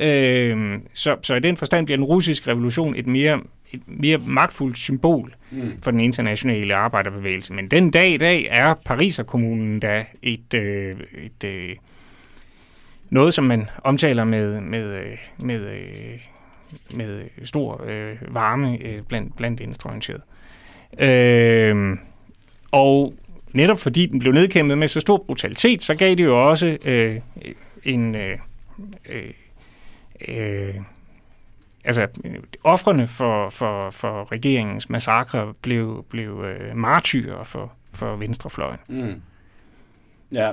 [0.00, 3.40] Øh, så, så i den forstand bliver den russiske revolution et mere,
[3.76, 5.72] et mere magtfuldt symbol mm.
[5.82, 7.54] for den internationale arbejderbevægelse.
[7.54, 11.76] Men den dag i dag er Pariserkommunen da et, øh, et øh,
[13.10, 16.20] noget, som man omtaler med, med, øh, med, øh,
[16.94, 20.22] med stor øh, varme øh, blandt, blandt venstreorienterede.
[20.98, 21.96] Øh,
[22.70, 23.14] og
[23.52, 27.20] netop fordi den blev nedkæmpet med så stor brutalitet, så gav det jo også øh,
[27.84, 28.14] en...
[28.14, 28.38] Øh,
[29.08, 29.30] øh,
[30.28, 30.74] øh,
[31.86, 32.06] altså,
[32.64, 38.78] offrene for, for, for regeringens massakre blev, blev øh, martyrer for, for venstrefløjen.
[38.88, 39.22] Mm.
[40.32, 40.52] Ja.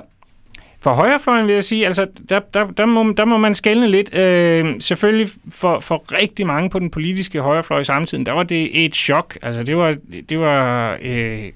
[0.79, 4.17] For højrefløjen vil jeg sige, altså der, der, der, må, der må man skælne lidt.
[4.17, 8.85] Øh, selvfølgelig for, for rigtig mange på den politiske højrefløj i samtiden, der var det
[8.85, 9.37] et chok.
[9.41, 9.95] Altså det var,
[10.29, 11.51] det var øh,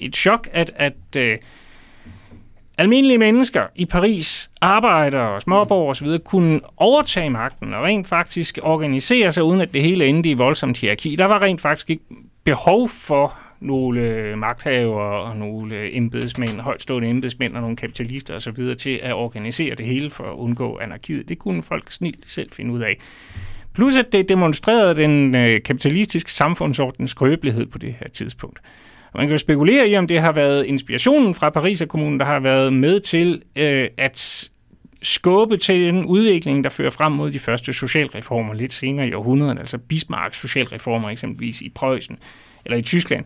[0.00, 1.38] et chok, at, at øh,
[2.78, 9.32] almindelige mennesker i Paris, arbejdere, og småborgere osv., kunne overtage magten og rent faktisk organisere
[9.32, 11.16] sig, uden at det hele endte i voldsomt hierarki.
[11.16, 12.04] Der var rent faktisk ikke
[12.44, 18.76] behov for nogle øh, magthavere og nogle øh, embedsmænd, højtstående embedsmænd og nogle kapitalister osv.
[18.78, 21.28] til at organisere det hele for at undgå anarkiet.
[21.28, 22.98] Det kunne folk snilt selv finde ud af.
[23.74, 28.60] Plus at det demonstrerede den øh, kapitalistiske samfundsordens skrøbelighed på det her tidspunkt.
[29.14, 32.26] Man kan jo spekulere i, om det har været inspirationen fra Paris og kommunen, der
[32.26, 34.48] har været med til øh, at
[35.02, 39.58] skubbe til den udvikling, der fører frem mod de første socialreformer lidt senere i århundreden,
[39.58, 42.18] altså Bismarcks socialreformer eksempelvis i Preussen
[42.64, 43.24] eller i Tyskland,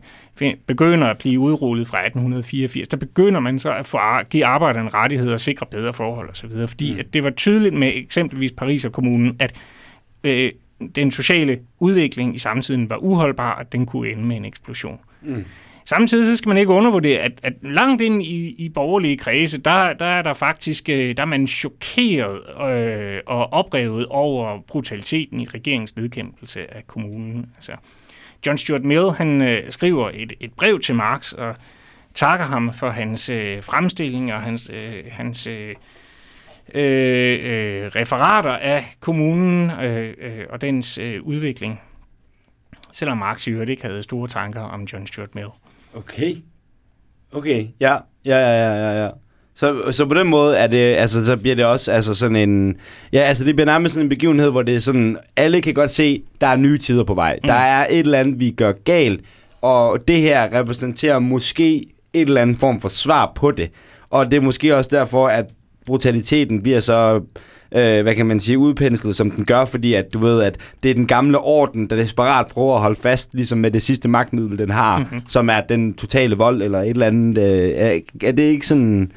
[0.67, 2.89] begynder at blive udrullet fra 1884.
[2.89, 3.99] Der begynder man så at få,
[4.31, 6.99] give arbejderne rettigheder og sikre bedre forhold osv., fordi mm.
[6.99, 9.55] at det var tydeligt med eksempelvis Paris og kommunen, at
[10.25, 10.53] øh,
[10.97, 15.01] den sociale udvikling i samtiden var uholdbar, og den kunne ende med en eksplosion.
[15.23, 15.45] Mm.
[15.89, 19.93] Samtidig så skal man ikke undervurdere, at, at langt ind i, i borgerlige kredse, der,
[19.93, 25.47] der er der faktisk øh, der er man chokeret øh, og oprevet over brutaliteten i
[25.47, 27.47] regeringens nedkæmpelse af kommunen.
[27.55, 27.73] Altså,
[28.47, 31.55] John Stuart Mill han øh, skriver et, et brev til Marx og
[32.15, 35.75] takker ham for hans øh, fremstilling og hans, øh, hans øh,
[36.75, 41.81] øh, øh referater af kommunen øh, øh, og dens øh, udvikling.
[42.93, 45.49] Selvom Marx i øvrigt ikke havde store tanker om John Stuart Mill.
[45.99, 46.37] Okay.
[47.33, 47.97] Okay, ja.
[48.25, 49.11] Ja, ja, ja, ja.
[49.55, 52.77] Så, så på den måde er det, altså, så bliver det også altså sådan en...
[53.13, 55.19] Ja, altså det bliver nærmest sådan en begivenhed, hvor det er sådan...
[55.37, 57.39] Alle kan godt se, der er nye tider på vej.
[57.43, 57.47] Mm.
[57.47, 59.21] Der er et eller andet, vi gør galt.
[59.61, 63.71] Og det her repræsenterer måske et eller andet form for svar på det.
[64.11, 65.47] Og det er måske også derfor, at
[65.87, 67.21] brutaliteten bliver så
[67.73, 70.91] øh, hvad kan man sige, udpenslet, som den gør, fordi at du ved, at det
[70.91, 74.59] er den gamle orden, der desperat prøver at holde fast, ligesom med det sidste magtmiddel,
[74.59, 75.21] den har, mm-hmm.
[75.29, 77.39] som er den totale vold, eller et eller andet.
[77.39, 79.13] Øh, er, er det ikke sådan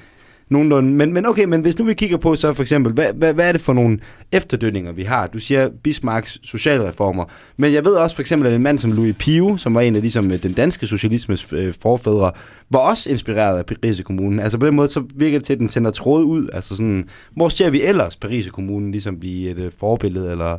[0.52, 0.92] nogenlunde.
[0.92, 3.48] Men, men okay, men hvis nu vi kigger på så for eksempel, hvad, hvad, hvad
[3.48, 4.00] er det for nogle
[4.32, 5.28] efterdønninger, vi har?
[5.28, 7.26] Du siger Bismarcks socialreformer,
[7.58, 9.96] men jeg ved også for eksempel, at en mand som Louis Pio, som var en
[9.96, 12.32] af ligesom, øh, den danske socialismes øh, forfædre,
[12.70, 14.40] var også inspireret af Paris Kommunen.
[14.40, 16.50] Altså på den måde, så virker det til, at den sender tråd ud.
[16.54, 20.58] Altså sådan, hvor ser vi ellers Paris Kommunen ligesom blive et øh, forbillede, eller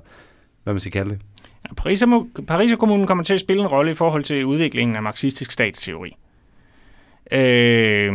[0.64, 1.18] hvad man skal kalde det?
[1.68, 2.04] Ja, Paris,
[2.46, 6.16] Paris Kommunen kommer til at spille en rolle i forhold til udviklingen af marxistisk statsteori.
[7.32, 8.12] Øh,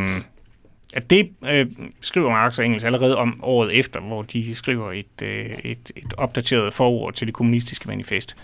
[0.94, 1.66] at det øh,
[2.02, 6.14] skriver Marx og Engels allerede om året efter, hvor de skriver et, øh, et, et
[6.18, 8.36] opdateret forord til det kommunistiske manifest.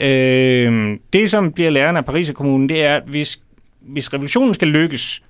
[0.00, 3.40] Øh, det, som bliver lærerne af Paris Kommunen, det er, at hvis,
[3.80, 5.22] hvis revolutionen skal lykkes,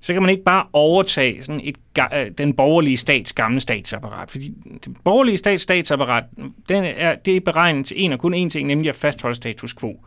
[0.00, 1.76] så kan man ikke bare overtage sådan et,
[2.14, 4.30] øh, den borgerlige stats gamle statsapparat.
[4.30, 4.54] Fordi
[4.84, 6.24] den borgerlige stats statsapparat,
[6.68, 9.74] den er, det er beregnet til en og kun én ting, nemlig at fastholde status
[9.74, 10.00] quo.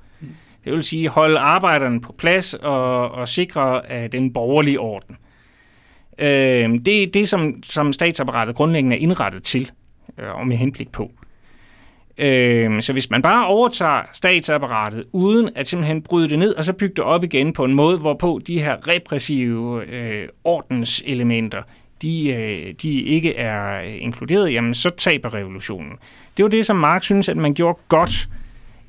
[0.65, 5.17] Det vil sige holde arbejderne på plads og, og sikre uh, den borgerlige orden.
[6.19, 9.71] Øh, det er det, som, som statsapparatet grundlæggende er indrettet til,
[10.17, 11.11] øh, og med henblik på.
[12.17, 16.73] Øh, så hvis man bare overtager statsapparatet, uden at simpelthen bryde det ned, og så
[16.73, 21.61] bygge det op igen på en måde, hvorpå de her repressive øh, ordenselementer,
[22.01, 25.91] de, øh, de ikke er inkluderet, jamen så taber revolutionen.
[26.37, 28.29] Det var det, som Marx synes, at man gjorde godt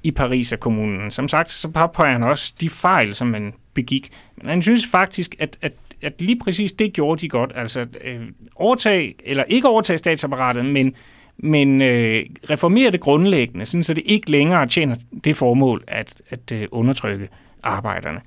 [0.03, 1.11] i Paris af kommunen.
[1.11, 4.09] Som sagt, så påpeger han også de fejl, som man begik.
[4.37, 7.53] Men han synes faktisk, at, at at lige præcis det gjorde de godt.
[7.55, 8.21] Altså øh,
[8.57, 10.95] overtage, eller ikke overtage statsapparatet, men,
[11.39, 16.53] men øh, reformere det grundlæggende, sådan, så det ikke længere tjener det formål at, at
[16.53, 17.29] øh, undertrykke
[17.63, 18.21] arbejderne.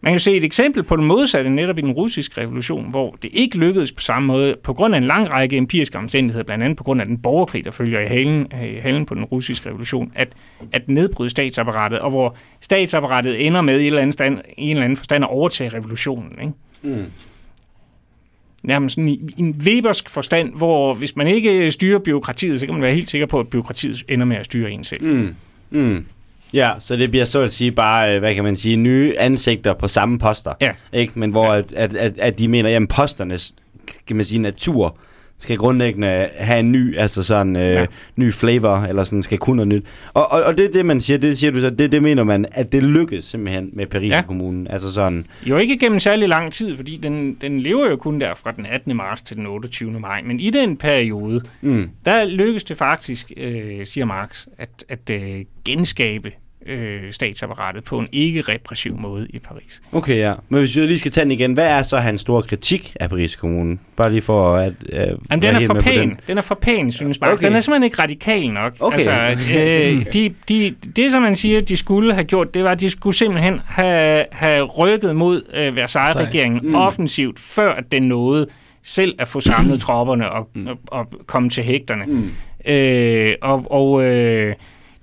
[0.00, 3.30] Man kan se et eksempel på det modsatte netop i den russiske revolution, hvor det
[3.32, 6.78] ikke lykkedes på samme måde, på grund af en lang række empiriske omstændigheder, blandt andet
[6.78, 10.12] på grund af den borgerkrig, der følger i halen, i halen på den russiske revolution,
[10.14, 10.28] at,
[10.72, 14.70] at nedbryde statsapparatet, og hvor statsapparatet ender med i en eller anden, stand, i en
[14.70, 16.32] eller anden forstand at overtage revolutionen.
[16.40, 16.52] Ikke?
[16.82, 17.04] Mm.
[18.62, 22.74] Nærmest sådan i, i en webersk forstand, hvor hvis man ikke styrer byråkratiet, så kan
[22.74, 25.04] man være helt sikker på, at byråkratiet ender med at styre en selv.
[25.04, 25.34] Mm.
[25.70, 26.06] Mm.
[26.52, 29.74] Ja, så det bliver så at sige bare, øh, hvad kan man sige, nye ansigter
[29.74, 30.52] på samme poster.
[30.60, 30.70] Ja.
[30.92, 31.12] Ikke?
[31.18, 31.58] Men hvor Ja.
[31.58, 33.54] at, at, at, at de mener, at posternes,
[34.06, 34.96] kan man sige, natur
[35.38, 37.86] skal grundlæggende have en ny, altså sådan, øh, Ja.
[38.16, 39.84] ny flavor, eller sådan, skal kunne noget nyt.
[40.14, 42.24] Og, og, og det er det, man siger, det siger du så, det, det mener
[42.24, 44.22] man, at det lykkes simpelthen med Paris Ja.
[44.26, 44.66] kommunen.
[44.70, 48.34] Altså sådan, Jo ikke gennem særlig lang tid, fordi den, den lever jo kun der
[48.34, 48.96] fra den 18.
[48.96, 50.00] marts til den 28.
[50.00, 50.22] maj.
[50.22, 55.44] Men i den periode, mm, der lykkedes det faktisk, øh, siger Marx, at, at øh,
[55.64, 56.32] genskabe
[56.68, 59.82] øh, statsapparatet på en ikke-repressiv måde i Paris.
[59.92, 60.34] okay, ja.
[60.48, 63.10] Men hvis vi lige skal tage den igen, hvad er så hans store kritik af
[63.10, 63.80] Paris kommunen?
[63.96, 64.72] Bare lige for at...
[64.92, 65.98] Øh, Jamen, den er for pæn.
[66.00, 66.20] den.
[66.28, 66.38] Den.
[66.38, 67.32] er for pæn, synes Marx.
[67.32, 67.46] Okay.
[67.46, 68.74] Den er simpelthen ikke radikal nok.
[68.80, 68.94] Okay.
[68.96, 69.10] Altså,
[69.58, 72.90] øh, de, de, det, som man siger, de skulle have gjort, det var, at de
[72.90, 76.68] skulle simpelthen have, have rykket mod øh, Versailles-regeringen Mm.
[76.68, 76.74] mm.
[76.74, 78.46] offensivt, før den nåede
[78.82, 82.04] selv at få samlet tropperne og, og, og komme til hægterne.
[82.06, 82.30] Mm.
[82.66, 84.54] Øh, og og øh,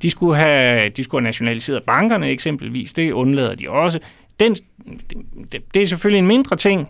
[0.02, 2.94] de, skulle have, de skulle have nationaliseret bankerne eksempelvis.
[2.94, 4.00] Det undlader de også.
[4.40, 4.56] Den,
[5.52, 6.88] det, det er selvfølgelig en mindre ting,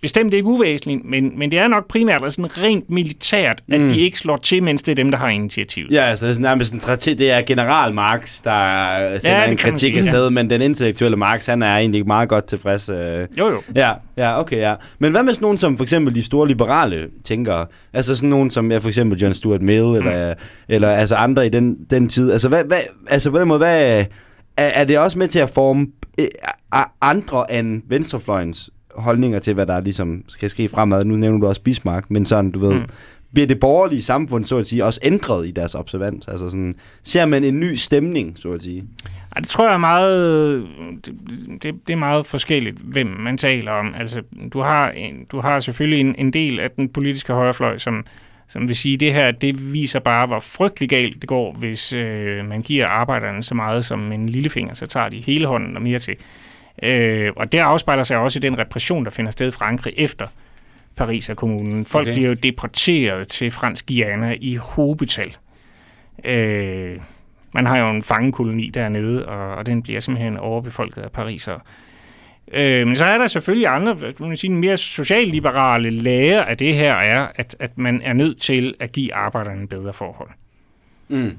[0.00, 3.88] bestemt ikke uvæsentligt, men, men det er nok primært sådan rent militært, at Mm.
[3.88, 5.92] de ikke slår til, mens det er dem, der har initiativet.
[5.92, 9.50] Ja, altså det er sådan nærmest en trati- det er general Marx, der sender det
[9.50, 12.88] en kritik afsted, men den intellektuelle Marx, han er egentlig meget godt tilfreds.
[12.88, 13.26] Øh.
[13.38, 13.62] Jo, jo.
[13.74, 14.74] Ja, ja, okay, ja.
[14.98, 17.66] Men hvad med sådan nogen som for eksempel de store liberale tænkere?
[17.92, 19.94] Altså sådan nogen som ja, for eksempel John Stuart Mill, Mm.
[19.94, 20.34] eller,
[20.68, 22.32] eller altså andre i den, den tid.
[22.32, 24.04] Altså, hvad, hvad, altså på den måde, hvad,
[24.56, 25.86] er, er det også med til at forme
[26.18, 26.26] øh,
[27.00, 31.04] andre end venstrefløjens holdninger til, hvad der ligesom skal ske fremad?
[31.04, 32.74] Nu nævner du også Bismarck, men sådan, du ved...
[32.74, 32.84] Mm.
[33.34, 36.28] Bliver det borgerlige samfund, så at sige, også ændret i deres observans?
[36.28, 38.84] Altså sådan, ser man en ny stemning, så at sige?
[39.36, 40.66] Ej, det tror jeg er meget,
[41.06, 41.14] det,
[41.62, 43.94] det, det er meget forskelligt, hvem man taler om.
[43.98, 48.04] Altså, du har, en, du har selvfølgelig en, en del af den politiske højrefløj, som,
[48.48, 52.44] som vil sige, det her, det viser bare, hvor frygtelig galt det går, hvis øh,
[52.44, 55.98] man giver arbejderne så meget som en lillefinger, så tager de hele hånden og mere
[55.98, 56.16] til.
[56.82, 60.26] Øh, og det afspejler sig også i den repression, der finder sted i Frankrig efter
[60.96, 61.86] Pariser kommunen.
[61.86, 62.14] Folk okay.
[62.14, 65.36] bliver jo deporteret til fransk Guyana i hobetal.
[66.24, 66.96] Øh,
[67.54, 71.58] man har jo en fangekoloni dernede, og, og den bliver simpelthen overbefolket af pariser.
[72.52, 76.94] Øh, men så er der selvfølgelig andre, man sige, mere socialliberale læger af det her
[76.94, 80.28] er, at, at man er nødt til at give arbejderne bedre forhold.
[81.08, 81.36] Mm.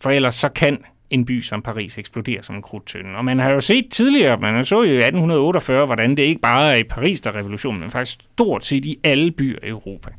[0.00, 0.78] For ellers så kan
[1.10, 3.10] en by som Paris eksplodere som en krudtønde.
[3.16, 6.72] Og man har jo set tidligere, man så jo i 1848, hvordan det ikke bare
[6.72, 10.10] er i Paris, der er revolutionen, men faktisk stort set i alle byer i Europa.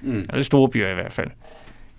[0.00, 0.26] Mm.
[0.28, 1.30] Alle store byer i hvert fald.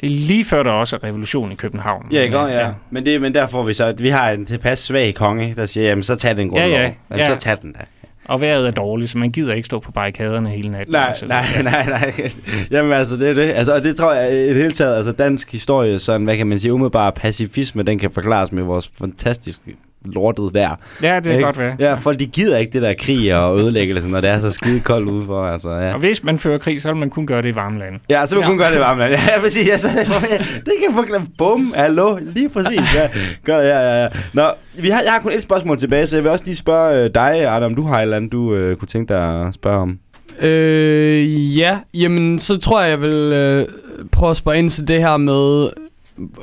[0.01, 2.05] Det er lige før, der også er revolution i København.
[2.11, 2.69] Ja, ikke også, ja.
[2.89, 5.65] Men, det, men der får vi så, at vi har en tilpas svag konge, der
[5.65, 6.69] siger, jamen så tag den grundlov.
[6.69, 7.27] Ja, ja, Jamen, ja.
[7.33, 7.79] Så tag den da.
[8.25, 10.91] Og vejret er dårligt, så man gider ikke stå på barrikaderne hele natten.
[10.91, 11.61] Nej, Altså, nej, ja.
[11.61, 12.31] nej, nej.
[12.71, 13.51] Jamen altså, det er det.
[13.51, 16.47] Altså, og det tror jeg i det hele taget, altså dansk historie, sådan, hvad kan
[16.47, 20.75] man sige, umiddelbart pacifisme, den kan forklares med vores fantastiske lortet vejr.
[21.03, 21.45] Ja, det kan Ikke?
[21.45, 21.75] godt være.
[21.79, 24.79] Ja, folk de gider ikke det der krig og ødelæggelse, når det er så skide
[24.79, 25.45] koldt udenfor.
[25.45, 25.93] Altså, ja.
[25.93, 27.99] Og hvis man fører krig, så vil man kun gøre det i varme lande.
[28.09, 28.45] Ja, så må Ja.
[28.45, 28.49] ja.
[28.51, 29.01] kun gøre det varmt.
[29.01, 29.87] Ja, jeg vil sige, ja, så,
[30.65, 31.21] det kan forklare.
[31.37, 32.95] Bum, hallo, lige præcis.
[32.95, 33.09] Ja,
[33.45, 34.07] gør, ja, ja, ja.
[34.33, 34.43] Nå,
[34.79, 37.09] vi har, jeg har kun et spørgsmål tilbage, så jeg vil også lige spørge øh,
[37.15, 39.99] dig, om du har et eller andet, du øh, kunne tænke dig at spørge om.
[40.41, 43.65] Øh, ja, jamen så tror jeg, jeg vil øh,
[44.11, 45.69] prøve at spørge ind til det her med,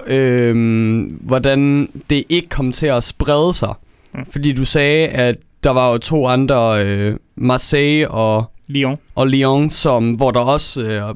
[0.07, 3.75] øh, hvordan det ikke kom til at sprede sig.
[4.15, 4.21] Mm.
[4.31, 8.99] Fordi du sagde, at der var jo to andre, øh, Marseille og, Lyon.
[9.15, 11.15] og Lyon, som, hvor der også øh,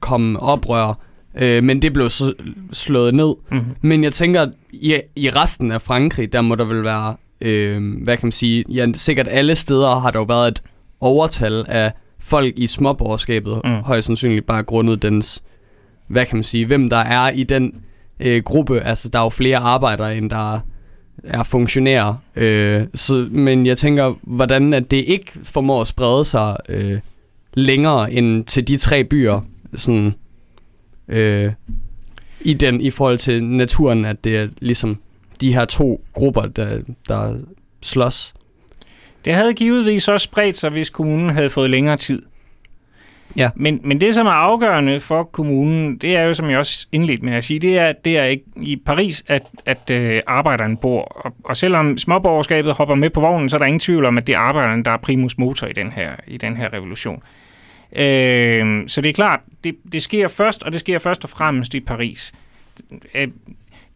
[0.00, 0.98] kom oprør,
[1.38, 2.32] øh, men det blev så
[2.72, 3.34] slået ned.
[3.50, 3.74] Mm-hmm.
[3.80, 8.02] Men jeg tænker, at i, i resten af Frankrig, der må der vel være, øh,
[8.02, 10.62] hvad kan man sige, ja, sikkert alle steder har der jo været et
[11.00, 13.70] overtal af folk i småborgerskabet, Mm.
[13.70, 15.42] højst sandsynligt bare grundet dens,
[16.08, 17.74] hvad kan man sige, hvem der er i den
[18.20, 18.80] øh, gruppe.
[18.80, 20.60] Altså, der er jo flere arbejdere, end der
[21.24, 22.14] er funktionærer.
[22.36, 26.98] Øh, så, men jeg tænker, hvordan at det ikke formår at sprede sig øh,
[27.54, 29.40] længere end til de tre byer,
[29.74, 30.14] sådan,
[31.08, 31.52] øh,
[32.40, 34.98] i, den, i forhold til naturen, at det er ligesom
[35.40, 37.36] de her to grupper, der, der
[37.82, 38.34] slås.
[39.24, 42.22] Det havde givetvis også spredt sig, hvis kommunen havde fået længere tid.
[43.36, 43.50] Ja.
[43.54, 47.24] Men, men det, som er afgørende for kommunen, det er jo, som jeg også indledte
[47.24, 51.02] med at sige, det er, det er ikke i Paris, at, at øh, arbejderen bor.
[51.02, 54.26] Og, og selvom småborgerskabet hopper med på vognen, så er der ingen tvivl om, at
[54.26, 57.22] det er arbejderen, der er primus motor i den her, i den her revolution.
[57.96, 61.74] Øh, så det er klart, det, det sker først, og det sker først og fremmest
[61.74, 62.32] i Paris.
[63.14, 63.28] Øh,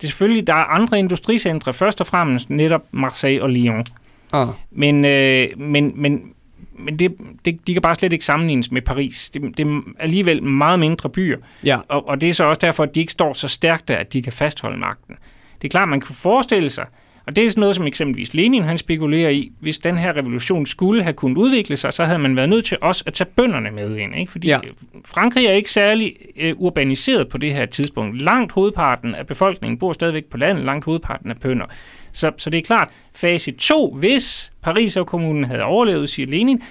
[0.01, 3.84] det er selvfølgelig, der er andre industricentre, først og fremmest netop Marseille og Lyon.
[4.32, 4.49] Ah.
[4.70, 6.32] Men, øh, men, men,
[6.79, 7.14] men det,
[7.45, 9.31] det, de kan bare slet ikke sammenlignes med Paris.
[9.31, 11.79] Det, det er alligevel meget mindre byer, Ja.
[11.89, 14.12] og, og det er så også derfor, at de ikke står så stærkt der, at
[14.12, 15.16] de kan fastholde magten.
[15.62, 16.87] Det er klart, man kan forestille sig,
[17.27, 20.66] og det er sådan noget, som eksempelvis Lenin han spekulerer i, hvis den her revolution
[20.66, 23.70] skulle have kunnet udvikle sig, så havde man været nødt til også at tage bønderne
[23.70, 24.14] med ind.
[24.16, 24.33] Ikke?
[24.33, 24.59] Fordi Ja.
[25.05, 28.22] Frankrig er ikke særlig øh, urbaniseret på det her tidspunkt.
[28.22, 31.66] Langt hovedparten af befolkningen bor stadigvæk på landet, langt hovedparten af bønder.
[32.12, 36.62] Så, så det er klart, fase 2, hvis Paris og kommunen havde overlevet, siger Lenin,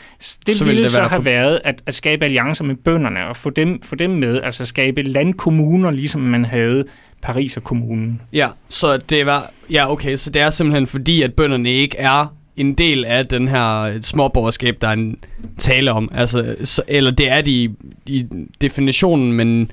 [0.48, 3.36] det Så ville det så have for- været at, at skabe alliancer med bønderne og
[3.38, 6.86] få dem, få dem med, altså skabe landkommuner, ligesom man havde
[7.22, 8.22] Paris og kommunen.
[8.34, 9.52] Ja, så det var...
[9.72, 13.48] Ja, okay, så det er simpelthen fordi, at bønderne ikke er en del af den
[13.48, 15.18] her småborgerskab, der er en
[15.58, 16.10] tale om.
[16.14, 18.26] Altså, så, eller det er de i, i
[18.62, 19.72] definitionen, men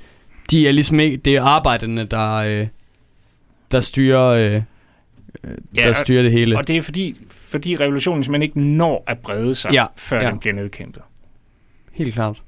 [0.51, 1.17] de er ligesom ikke...
[1.17, 2.67] Det er arbejderne, der, øh,
[3.71, 4.27] der styrer...
[4.27, 4.55] Øh,
[5.45, 6.57] øh, Ja, der styrer det hele.
[6.57, 10.31] Og det er fordi, fordi revolutionen simpelthen ikke når at brede sig, Ja, før ja.
[10.31, 11.03] den bliver nedkæmpet.
[11.93, 12.43] Helt klart.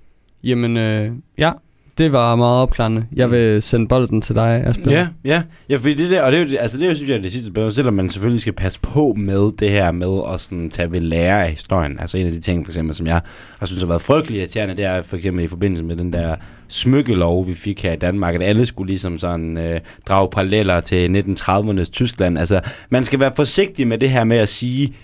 [0.44, 1.52] Jamen, øh, ja,
[1.98, 3.06] det var meget opklarende.
[3.16, 4.92] Jeg vil sende bolden til dig, Asbjørn.
[4.92, 5.42] Ja, ja.
[5.68, 7.32] Ja, fordi det der, og det er jo, altså det er jo, synes jeg, det
[7.32, 10.92] sidste spørgsmål, selvom man selvfølgelig skal passe på med det her med at sådan tage
[10.92, 12.00] ved lære af historien.
[12.00, 13.20] Altså en af de ting, for eksempel, som jeg
[13.58, 16.36] har synes har været frygtelig irriterende, det er for eksempel i forbindelse med den der
[16.68, 21.24] smykkelov, vi fik her i Danmark, at alle skulle ligesom sådan øh, drage paralleller til
[21.40, 22.38] 1930'ernes Tyskland.
[22.38, 24.94] Altså, man skal være forsigtig med det her med at sige,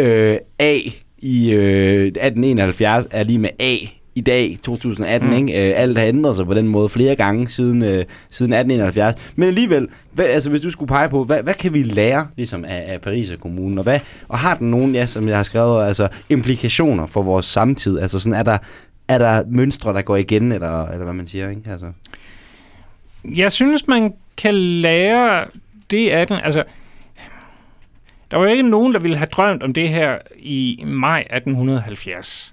[0.00, 0.76] øh, A
[1.18, 3.74] i øh, 1871 er lige med A
[4.16, 5.36] i dag, 2018, Mm.
[5.36, 5.68] ikke?
[5.68, 9.14] Øh, alt har ændret sig på den måde flere gange siden, øh, siden 1871.
[9.36, 12.64] Men alligevel, hvad, altså hvis du skulle pege på, hvad, hvad kan vi lære ligesom,
[12.64, 13.78] af, af Paris og kommunen?
[13.78, 17.46] Og, hvad, og har den nogen, ja, som jeg har skrevet, altså implikationer for vores
[17.46, 17.98] samtid?
[17.98, 18.58] Altså sådan, er der,
[19.08, 21.70] er der mønstre, der går igen, eller, eller hvad man siger, ikke?
[21.70, 21.86] Altså.
[23.36, 25.44] Jeg synes, man kan lære
[25.90, 26.36] det af den.
[26.44, 26.64] Altså,
[28.30, 32.52] der var jo ikke nogen, der ville have drømt om det her i maj 1870.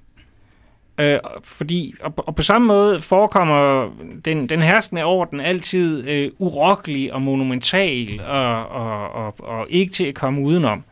[0.97, 3.89] Øh, fordi, og, og på samme måde forekommer
[4.25, 10.05] den, den herskende orden altid øh, urokkelig og monumental og, og, og, og ikke til
[10.05, 10.83] at komme udenom.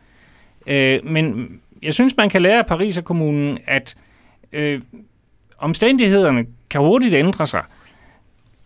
[0.67, 1.49] Øh, men
[1.81, 3.95] jeg synes, man kan lære af Paris og kommunen, at
[4.53, 4.81] øh,
[5.57, 7.63] omstændighederne kan hurtigt ændre sig,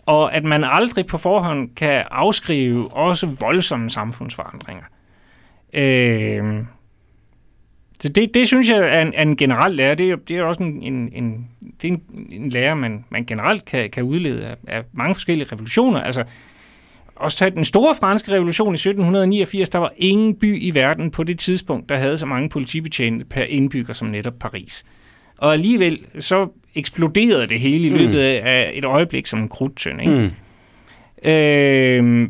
[0.05, 4.83] og at man aldrig på forhånd kan afskrive også voldsomme samfundsforandringer.
[5.73, 6.65] Øh,
[8.05, 9.95] så det, det synes jeg er en, er en generel lære.
[9.95, 11.47] Det er, det er også en, en, en,
[11.81, 12.01] det er en,
[12.31, 16.01] en lære, man, man generelt kan, kan udlede af, af mange forskellige revolutioner.
[16.01, 16.23] Altså,
[17.15, 21.23] også tage den store franske revolution i 1789, der var ingen by i verden på
[21.23, 24.85] det tidspunkt, der havde så mange politibetjente per indbygger som netop Paris.
[25.37, 27.97] Og alligevel så eksploderede det hele i Mm.
[27.97, 30.01] løbet af et øjeblik som en krudtønd.
[30.01, 30.31] Ikke?
[31.23, 31.29] Mm.
[31.29, 32.29] Øh,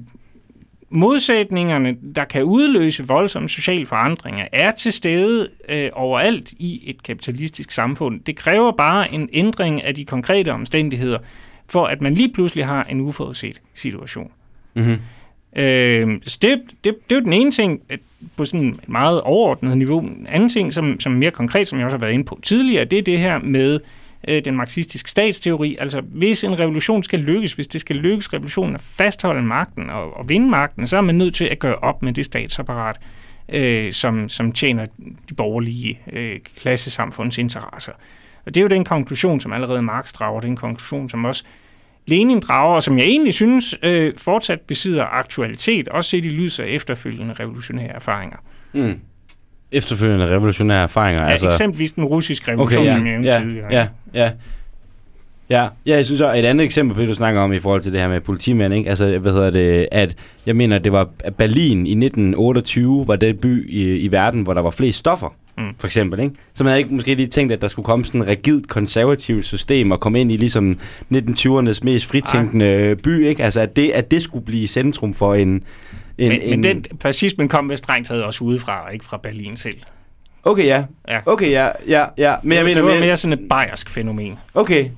[0.90, 7.72] modsætningerne, der kan udløse voldsomme sociale forandringer, er til stede øh, overalt i et kapitalistisk
[7.72, 8.20] samfund.
[8.20, 11.20] Det kræver bare en ændring af de konkrete omstændigheder,
[11.70, 14.32] for at man lige pludselig har en uforudset situation.
[14.74, 14.98] Mm-hmm.
[15.56, 17.82] Øh, så det, det, det er jo den ene ting
[18.36, 20.00] på sådan et meget overordnet niveau.
[20.02, 22.40] En anden ting, som, som er mere konkret, som jeg også har været inde på
[22.44, 23.80] tidligere, det er det her med
[24.28, 25.78] øh, den marxistiske statsteori.
[25.80, 30.18] Altså, hvis en revolution skal lykkes, hvis det skal lykkes revolutionen at fastholde magten og,
[30.18, 33.00] og vinde magten, så er man nødt til at gøre op med det statsapparat,
[33.50, 34.86] øh, som, som tjener
[35.30, 37.92] de borgerlige øh, klassesamfunds interesser.
[38.46, 41.44] Og det er jo den konklusion, som allerede Marx drager, den konklusion, som også
[42.08, 46.64] Lenin drager, og som jeg egentlig synes øh, fortsat besidder aktualitet, også set i lyset
[46.64, 48.38] af efterfølgende revolutionære erfaringer.
[48.74, 49.00] Mm.
[49.72, 51.24] Efterfølgende revolutionære erfaringer.
[51.24, 53.68] Ja, altså, eksempelvis den russiske revolution, Okay, ja, som jeg nævnte ja, tidligere.
[53.72, 54.32] ja, ja.
[55.50, 57.82] Ja, ja, jeg synes også, et andet eksempel på det, du snakker om i forhold
[57.82, 58.90] til det her med politimænd, ikke?
[58.90, 63.70] Altså, hvad hedder det, at jeg mener, det var Berlin i 1928 var den by
[63.70, 65.64] i, i verden, hvor der var flest stoffer, Mm.
[65.80, 66.36] for eksempel, ikke?
[66.54, 69.46] Så man havde ikke måske lige tænkt, at der skulle komme sådan et rigidt konservativt
[69.46, 70.78] system og komme ind i ligesom
[71.14, 73.44] 1920'ernes mest fritænkende by, ikke?
[73.44, 75.64] Altså, at det, at det skulle blive centrum for en...
[76.18, 79.18] en Men, en men den fascismen kom vist strengt taget også udefra, og ikke fra
[79.24, 79.76] Berlin selv.
[80.44, 80.84] Okay, ja.
[81.10, 81.20] Ja.
[81.26, 82.36] Okay, ja, ja, ja.
[82.44, 84.38] Men jeg det, mener, det var mere- mere sådan et bayersk fænomen.
[84.54, 84.90] Okay.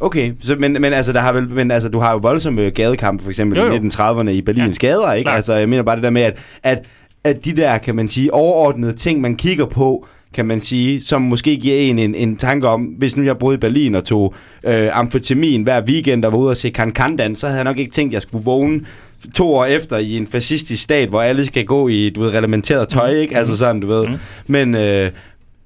[0.00, 3.22] Okay, så, men, men altså, der har vel, men altså, du har jo voldsomme gadekampe,
[3.22, 3.72] for eksempel Jo, jo.
[3.74, 5.24] i 1930'erne i Berlins Ja, gader, ikke?
[5.24, 5.36] klart.
[5.36, 6.82] Altså, jeg mener bare det der med, at, at,
[7.24, 11.22] at de der, kan man sige, overordnede ting, man kigger på, kan man sige, som
[11.22, 14.34] måske giver en en, en tanke om, hvis nu jeg boede i Berlin og tog
[14.64, 17.78] øh, amfetamin hver weekend og var ude og se Kan Kan så havde jeg nok
[17.78, 18.80] ikke tænkt, at jeg skulle vågne
[19.34, 22.88] to år efter i en fascistisk stat, hvor alle skal gå i, du ved, reglementeret
[22.88, 23.16] tøj, Mm.
[23.20, 23.36] ikke?
[23.36, 24.06] Altså sådan, du ved.
[24.08, 24.14] Mm.
[24.46, 25.10] Men øh,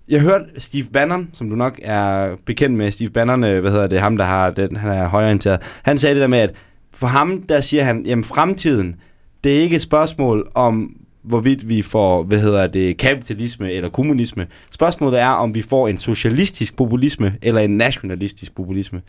[0.08, 2.90] jeg hørte Steve Bannon, som du nok er bekendt med.
[2.90, 5.60] Steve Bannon, øh, hvad hedder det, ham der har den, han er højorienteret.
[5.82, 6.50] Han sagde det der med, at
[6.94, 8.96] for ham, der siger han, jamen fremtiden,
[9.44, 10.90] det er ikke et spørgsmål om,
[11.28, 14.46] hvorvidt vi får, hvad hedder det, kapitalisme eller kommunisme.
[14.70, 19.02] Spørgsmålet er, om vi får en socialistisk populisme eller en nationalistisk populisme.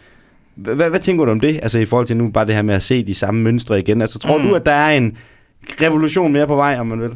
[0.55, 1.59] Hvad, tænker du om det?
[1.61, 4.01] Altså i forhold til nu bare det her med at se de samme mønstre igen.
[4.01, 4.47] Altså tror mm.
[4.47, 5.17] du, at der er en
[5.82, 7.11] revolution mere på vej, om man vil?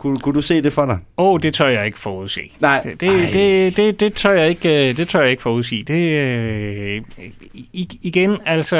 [0.00, 0.98] Kunne, kunne du se det for dig?
[1.18, 2.40] Åh, oh, det tør jeg ikke forudse.
[2.60, 2.80] Nej.
[2.80, 5.82] Det, det, det, det, det, tør jeg ikke, øh, det tør jeg ikke forudsige.
[5.82, 7.02] Det, øh,
[8.02, 8.76] igen, altså,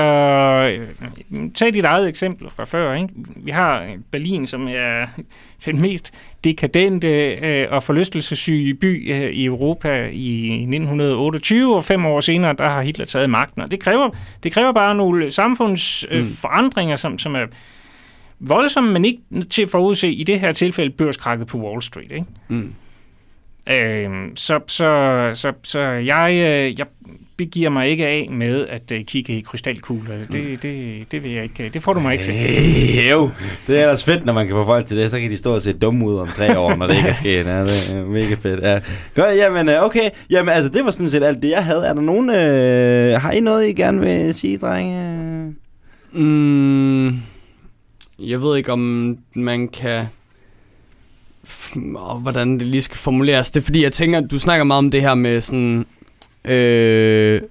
[1.31, 2.95] øh, tag dit eget eksempel fra før.
[2.95, 3.09] Ikke?
[3.37, 5.07] Vi har Berlin, som er
[5.65, 6.15] den mest
[6.45, 12.65] dekadente øh, og forlystelsessyge by øh, i Europa i 1928, og fem år senere, der
[12.65, 13.63] har Hitler taget magten.
[13.63, 14.11] Og det kræver,
[14.43, 16.37] det kræver bare nogle samfundsforandringer, øh, Mm.
[16.37, 17.47] forandringer, som, som er
[18.41, 19.21] voldsomme, men ikke
[19.51, 22.13] til at forudse i det her tilfælde børskrakket på Wall Street.
[22.13, 22.27] Ikke?
[22.49, 22.73] Mm.
[23.73, 26.87] Øhm, så, så, så, så jeg, øh, jeg
[27.37, 30.15] begiver mig ikke af med at uh, kigge i krystalkugler.
[30.33, 31.69] Det, det, det vil jeg ikke.
[31.69, 32.35] Det får du mig ikke til.
[32.35, 33.31] Øh, jo,
[33.67, 35.11] det er ellers fedt, når man kan få folk til det.
[35.11, 37.13] Så kan de stå og se dumme ud om tre år, når det ikke er
[37.13, 37.47] sket.
[37.47, 38.61] Ja, det er mega fedt.
[38.63, 38.81] Ja.
[39.15, 40.09] Godt, jamen øh, okay.
[40.31, 41.87] Jamen altså, det var sådan set alt det, jeg havde.
[41.87, 42.31] Er der nogen...
[42.31, 45.55] Øh, har I noget, I gerne vil sige, drenge?
[46.13, 47.09] Mm,
[48.21, 50.07] jeg ved ikke, om man kan...
[51.95, 53.51] Og hvordan det lige skal formuleres.
[53.51, 55.87] Det er fordi, jeg tænker, du snakker meget om det her med sådan...
[56.45, 57.43] Øh,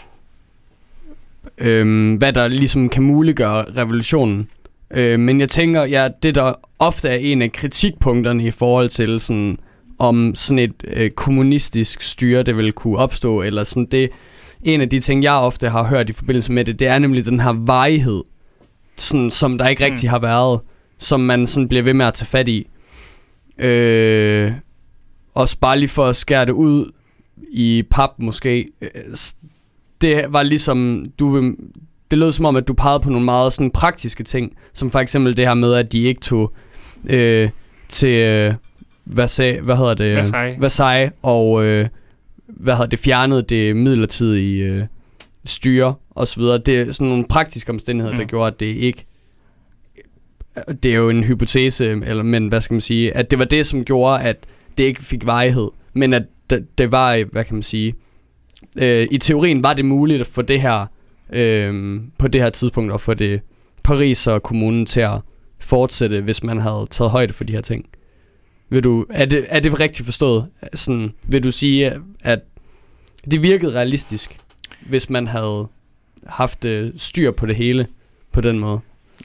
[1.57, 4.47] øh, hvad der ligesom kan muliggøre revolutionen.
[4.91, 9.19] Øh, men jeg tænker, ja, det der ofte er en af kritikpunkterne i forhold til
[9.19, 9.57] sådan,
[9.99, 14.09] om sådan et øh, kommunistisk styre, det vil kunne opstå, eller sådan det,
[14.63, 17.25] en af de ting, jeg ofte har hørt i forbindelse med det, det er nemlig
[17.25, 18.23] den her vejhed
[19.01, 19.91] sådan, som der ikke Mm.
[19.91, 20.59] rigtig har været,
[20.97, 22.67] som man sådan bliver ved med at tage fat i.
[23.57, 24.51] Øh,
[25.33, 26.91] også bare lige for at skære det ud
[27.51, 28.67] i pap måske.
[28.81, 28.89] øh,
[30.01, 31.55] Det var ligesom, du vil,
[32.11, 34.99] det lød som om, at du pegede på nogle meget sådan praktiske ting, som for
[34.99, 36.53] eksempel det her med, at de ikke tog
[37.09, 37.49] øh,
[37.89, 38.53] til, øh,
[39.03, 40.15] hvad, sag, hvad hedder det?
[40.15, 40.61] Versailles.
[40.61, 41.87] Versailles, og øh,
[42.47, 44.83] hvad hedder det, fjernede det midlertidige øh,
[45.45, 46.57] styre og så videre.
[46.57, 48.19] Det er sådan nogle praktiske omstændigheder, mm.
[48.19, 49.05] der gjorde, at det ikke
[50.83, 53.65] det er jo en hypotese, eller, men hvad skal man sige, at det var det,
[53.67, 54.37] som gjorde, at
[54.77, 57.95] det ikke fik varighed, men at det, det var, øh, hvad kan man sige,
[58.77, 60.85] øh, i teorien var det muligt at få det her,
[61.33, 63.41] øh, på det her tidspunkt, at få det
[63.83, 65.21] Paris og kommunen til at
[65.59, 67.85] fortsætte, hvis man havde taget højde for de her ting.
[68.69, 70.45] Vil du, er, det, er det rigtigt forstået?
[70.73, 72.39] Sådan, vil du sige, at
[73.31, 74.37] det virkede realistisk,
[74.81, 75.67] hvis man havde
[76.27, 77.87] haft øh, styr på det hele
[78.31, 78.79] på den måde?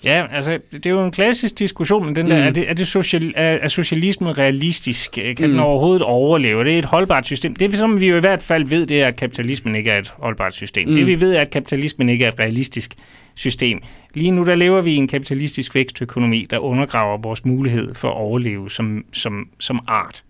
[0.04, 2.42] Ja, altså, det er jo en klassisk diskussion, men den der, Mm.
[2.46, 5.10] er, det, er, det social, er, er socialismen realistisk?
[5.12, 5.50] Kan Mm.
[5.50, 6.60] den overhovedet overleve?
[6.60, 7.54] Er det et holdbart system?
[7.56, 10.12] Det, som vi jo i hvert fald ved, det er, at kapitalismen ikke er et
[10.16, 10.88] holdbart system.
[10.88, 10.94] Mm.
[10.94, 12.94] Det vi ved, er, at kapitalismen ikke er et realistisk
[13.34, 13.80] system.
[14.14, 18.14] Lige nu, der lever vi i en kapitalistisk vækstøkonomi, der undergraver vores mulighed for at
[18.16, 20.22] overleve som, som, som art.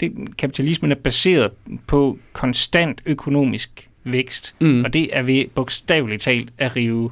[0.00, 1.50] Det, kapitalismen er baseret
[1.86, 4.84] på konstant økonomisk vækst, Mm.
[4.84, 7.10] og det er ved bogstaveligt talt at rive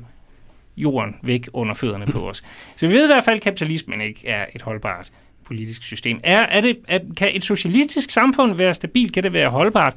[0.77, 2.43] jorden væk under fødderne på os.
[2.77, 5.11] Så vi ved i hvert fald, at kapitalismen ikke er et holdbart
[5.45, 6.21] politisk system.
[6.25, 9.13] Er, er det, er, kan et socialistisk samfund være stabilt?
[9.13, 9.95] Kan det være holdbart?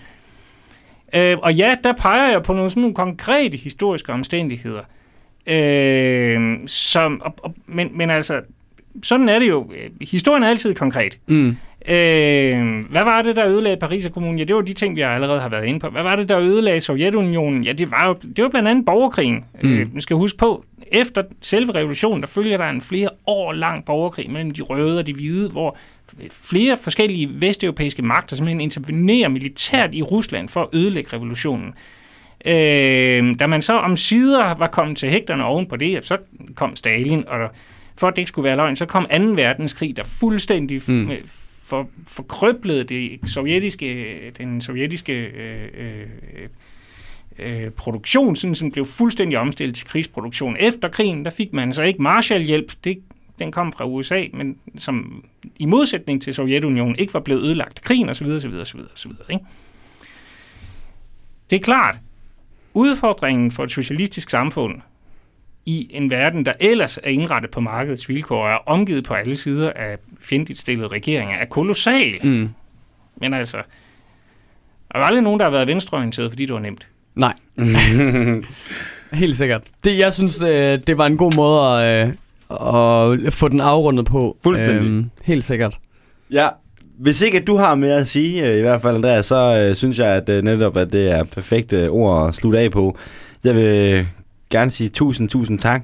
[1.13, 4.81] Øh, og ja, der peger jeg på nogle, sådan nogle konkrete historiske omstændigheder.
[5.47, 8.41] Øh, som, og, og, men, men altså,
[9.03, 9.71] sådan er det jo.
[10.01, 11.17] Historien er altid konkret.
[11.27, 11.57] Mm.
[11.87, 14.37] Øh, hvad var det, der ødelagde Paris Kommune?
[14.37, 15.89] Ja, det var de ting, vi allerede har været inde på.
[15.89, 17.63] Hvad var det, der ødelagde Sovjetunionen?
[17.63, 19.45] Ja, det var jo det var blandt andet borgerkrigen.
[19.63, 19.69] Mm.
[19.69, 19.77] Mm.
[19.77, 23.85] Øh, nu skal huske på, efter selve revolutionen, der følger der en flere år lang
[23.85, 25.77] borgerkrig mellem de røde og de hvide, hvor
[26.31, 31.73] flere forskellige vesteuropæiske magter simpelthen intervenerer militært i Rusland for at ødelægge revolutionen.
[32.45, 36.17] Øh, da man så om sider var kommet til hægterne oven på det, så
[36.55, 37.49] kom Stalin, og
[37.97, 39.23] for at det ikke skulle være løgn, så kom 2.
[39.23, 41.09] verdenskrig, der fuldstændig Mm
[41.71, 46.07] for, forkrøblede det sovjetiske, den sovjetiske øh, øh,
[47.39, 50.57] øh, produktion, sådan, som blev fuldstændig omstillet til krigsproduktion.
[50.59, 53.01] Efter krigen, der fik man så ikke Marshallhjælp, det,
[53.39, 55.25] den kom fra USA, men som
[55.59, 58.27] i modsætning til Sovjetunionen ikke var blevet ødelagt af krigen osv.
[58.27, 59.11] osv., osv., osv.
[59.29, 59.45] Ikke?
[61.49, 61.99] Det er klart,
[62.73, 64.81] udfordringen for et socialistisk samfund
[65.65, 69.35] i en verden, der ellers er indrettet på markedets vilkår og er omgivet på alle
[69.35, 72.19] sider af fjendtligt stillede regeringer, er kolossal.
[72.23, 72.49] Mm.
[73.15, 73.57] Men altså,
[74.93, 76.87] der er aldrig nogen, der har været venstreorienteret, fordi det var nemt.
[77.15, 77.33] Nej,
[79.13, 79.61] helt sikkert.
[79.83, 84.05] Det, jeg synes, øh, det var en god måde at, øh, at få den afrundet
[84.05, 84.37] på.
[84.43, 84.85] Fuldstændig.
[84.85, 85.79] Øhm, helt sikkert.
[86.31, 86.47] ja,
[86.99, 89.75] hvis ikke at du har mere at sige, øh, i hvert fald Andreas, så øh,
[89.75, 92.97] synes jeg at øh, netop, at det er perfekte ord at slutte af på.
[93.43, 94.07] Jeg vil
[94.51, 95.83] gerne sige tusind, tusind tak,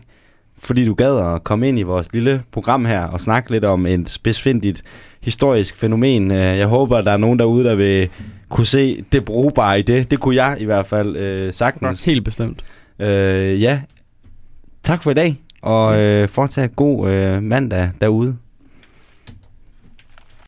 [0.58, 3.86] fordi du gad at komme ind i vores lille program her og snakke lidt om
[3.86, 4.82] et spidsfindigt
[5.24, 6.32] historisk fænomen.
[6.32, 8.10] Øh, Jeg håber, at der er nogen derude, der vil
[8.50, 10.12] kunne se det brugbare i det.
[10.12, 12.04] Det kunne jeg i hvert fald øh, sagtens.
[12.06, 12.66] Helt bestemt.
[13.00, 13.82] Øh, ja,
[14.84, 18.38] tak for i dag, og øh, fortsat god øh, mandag derude.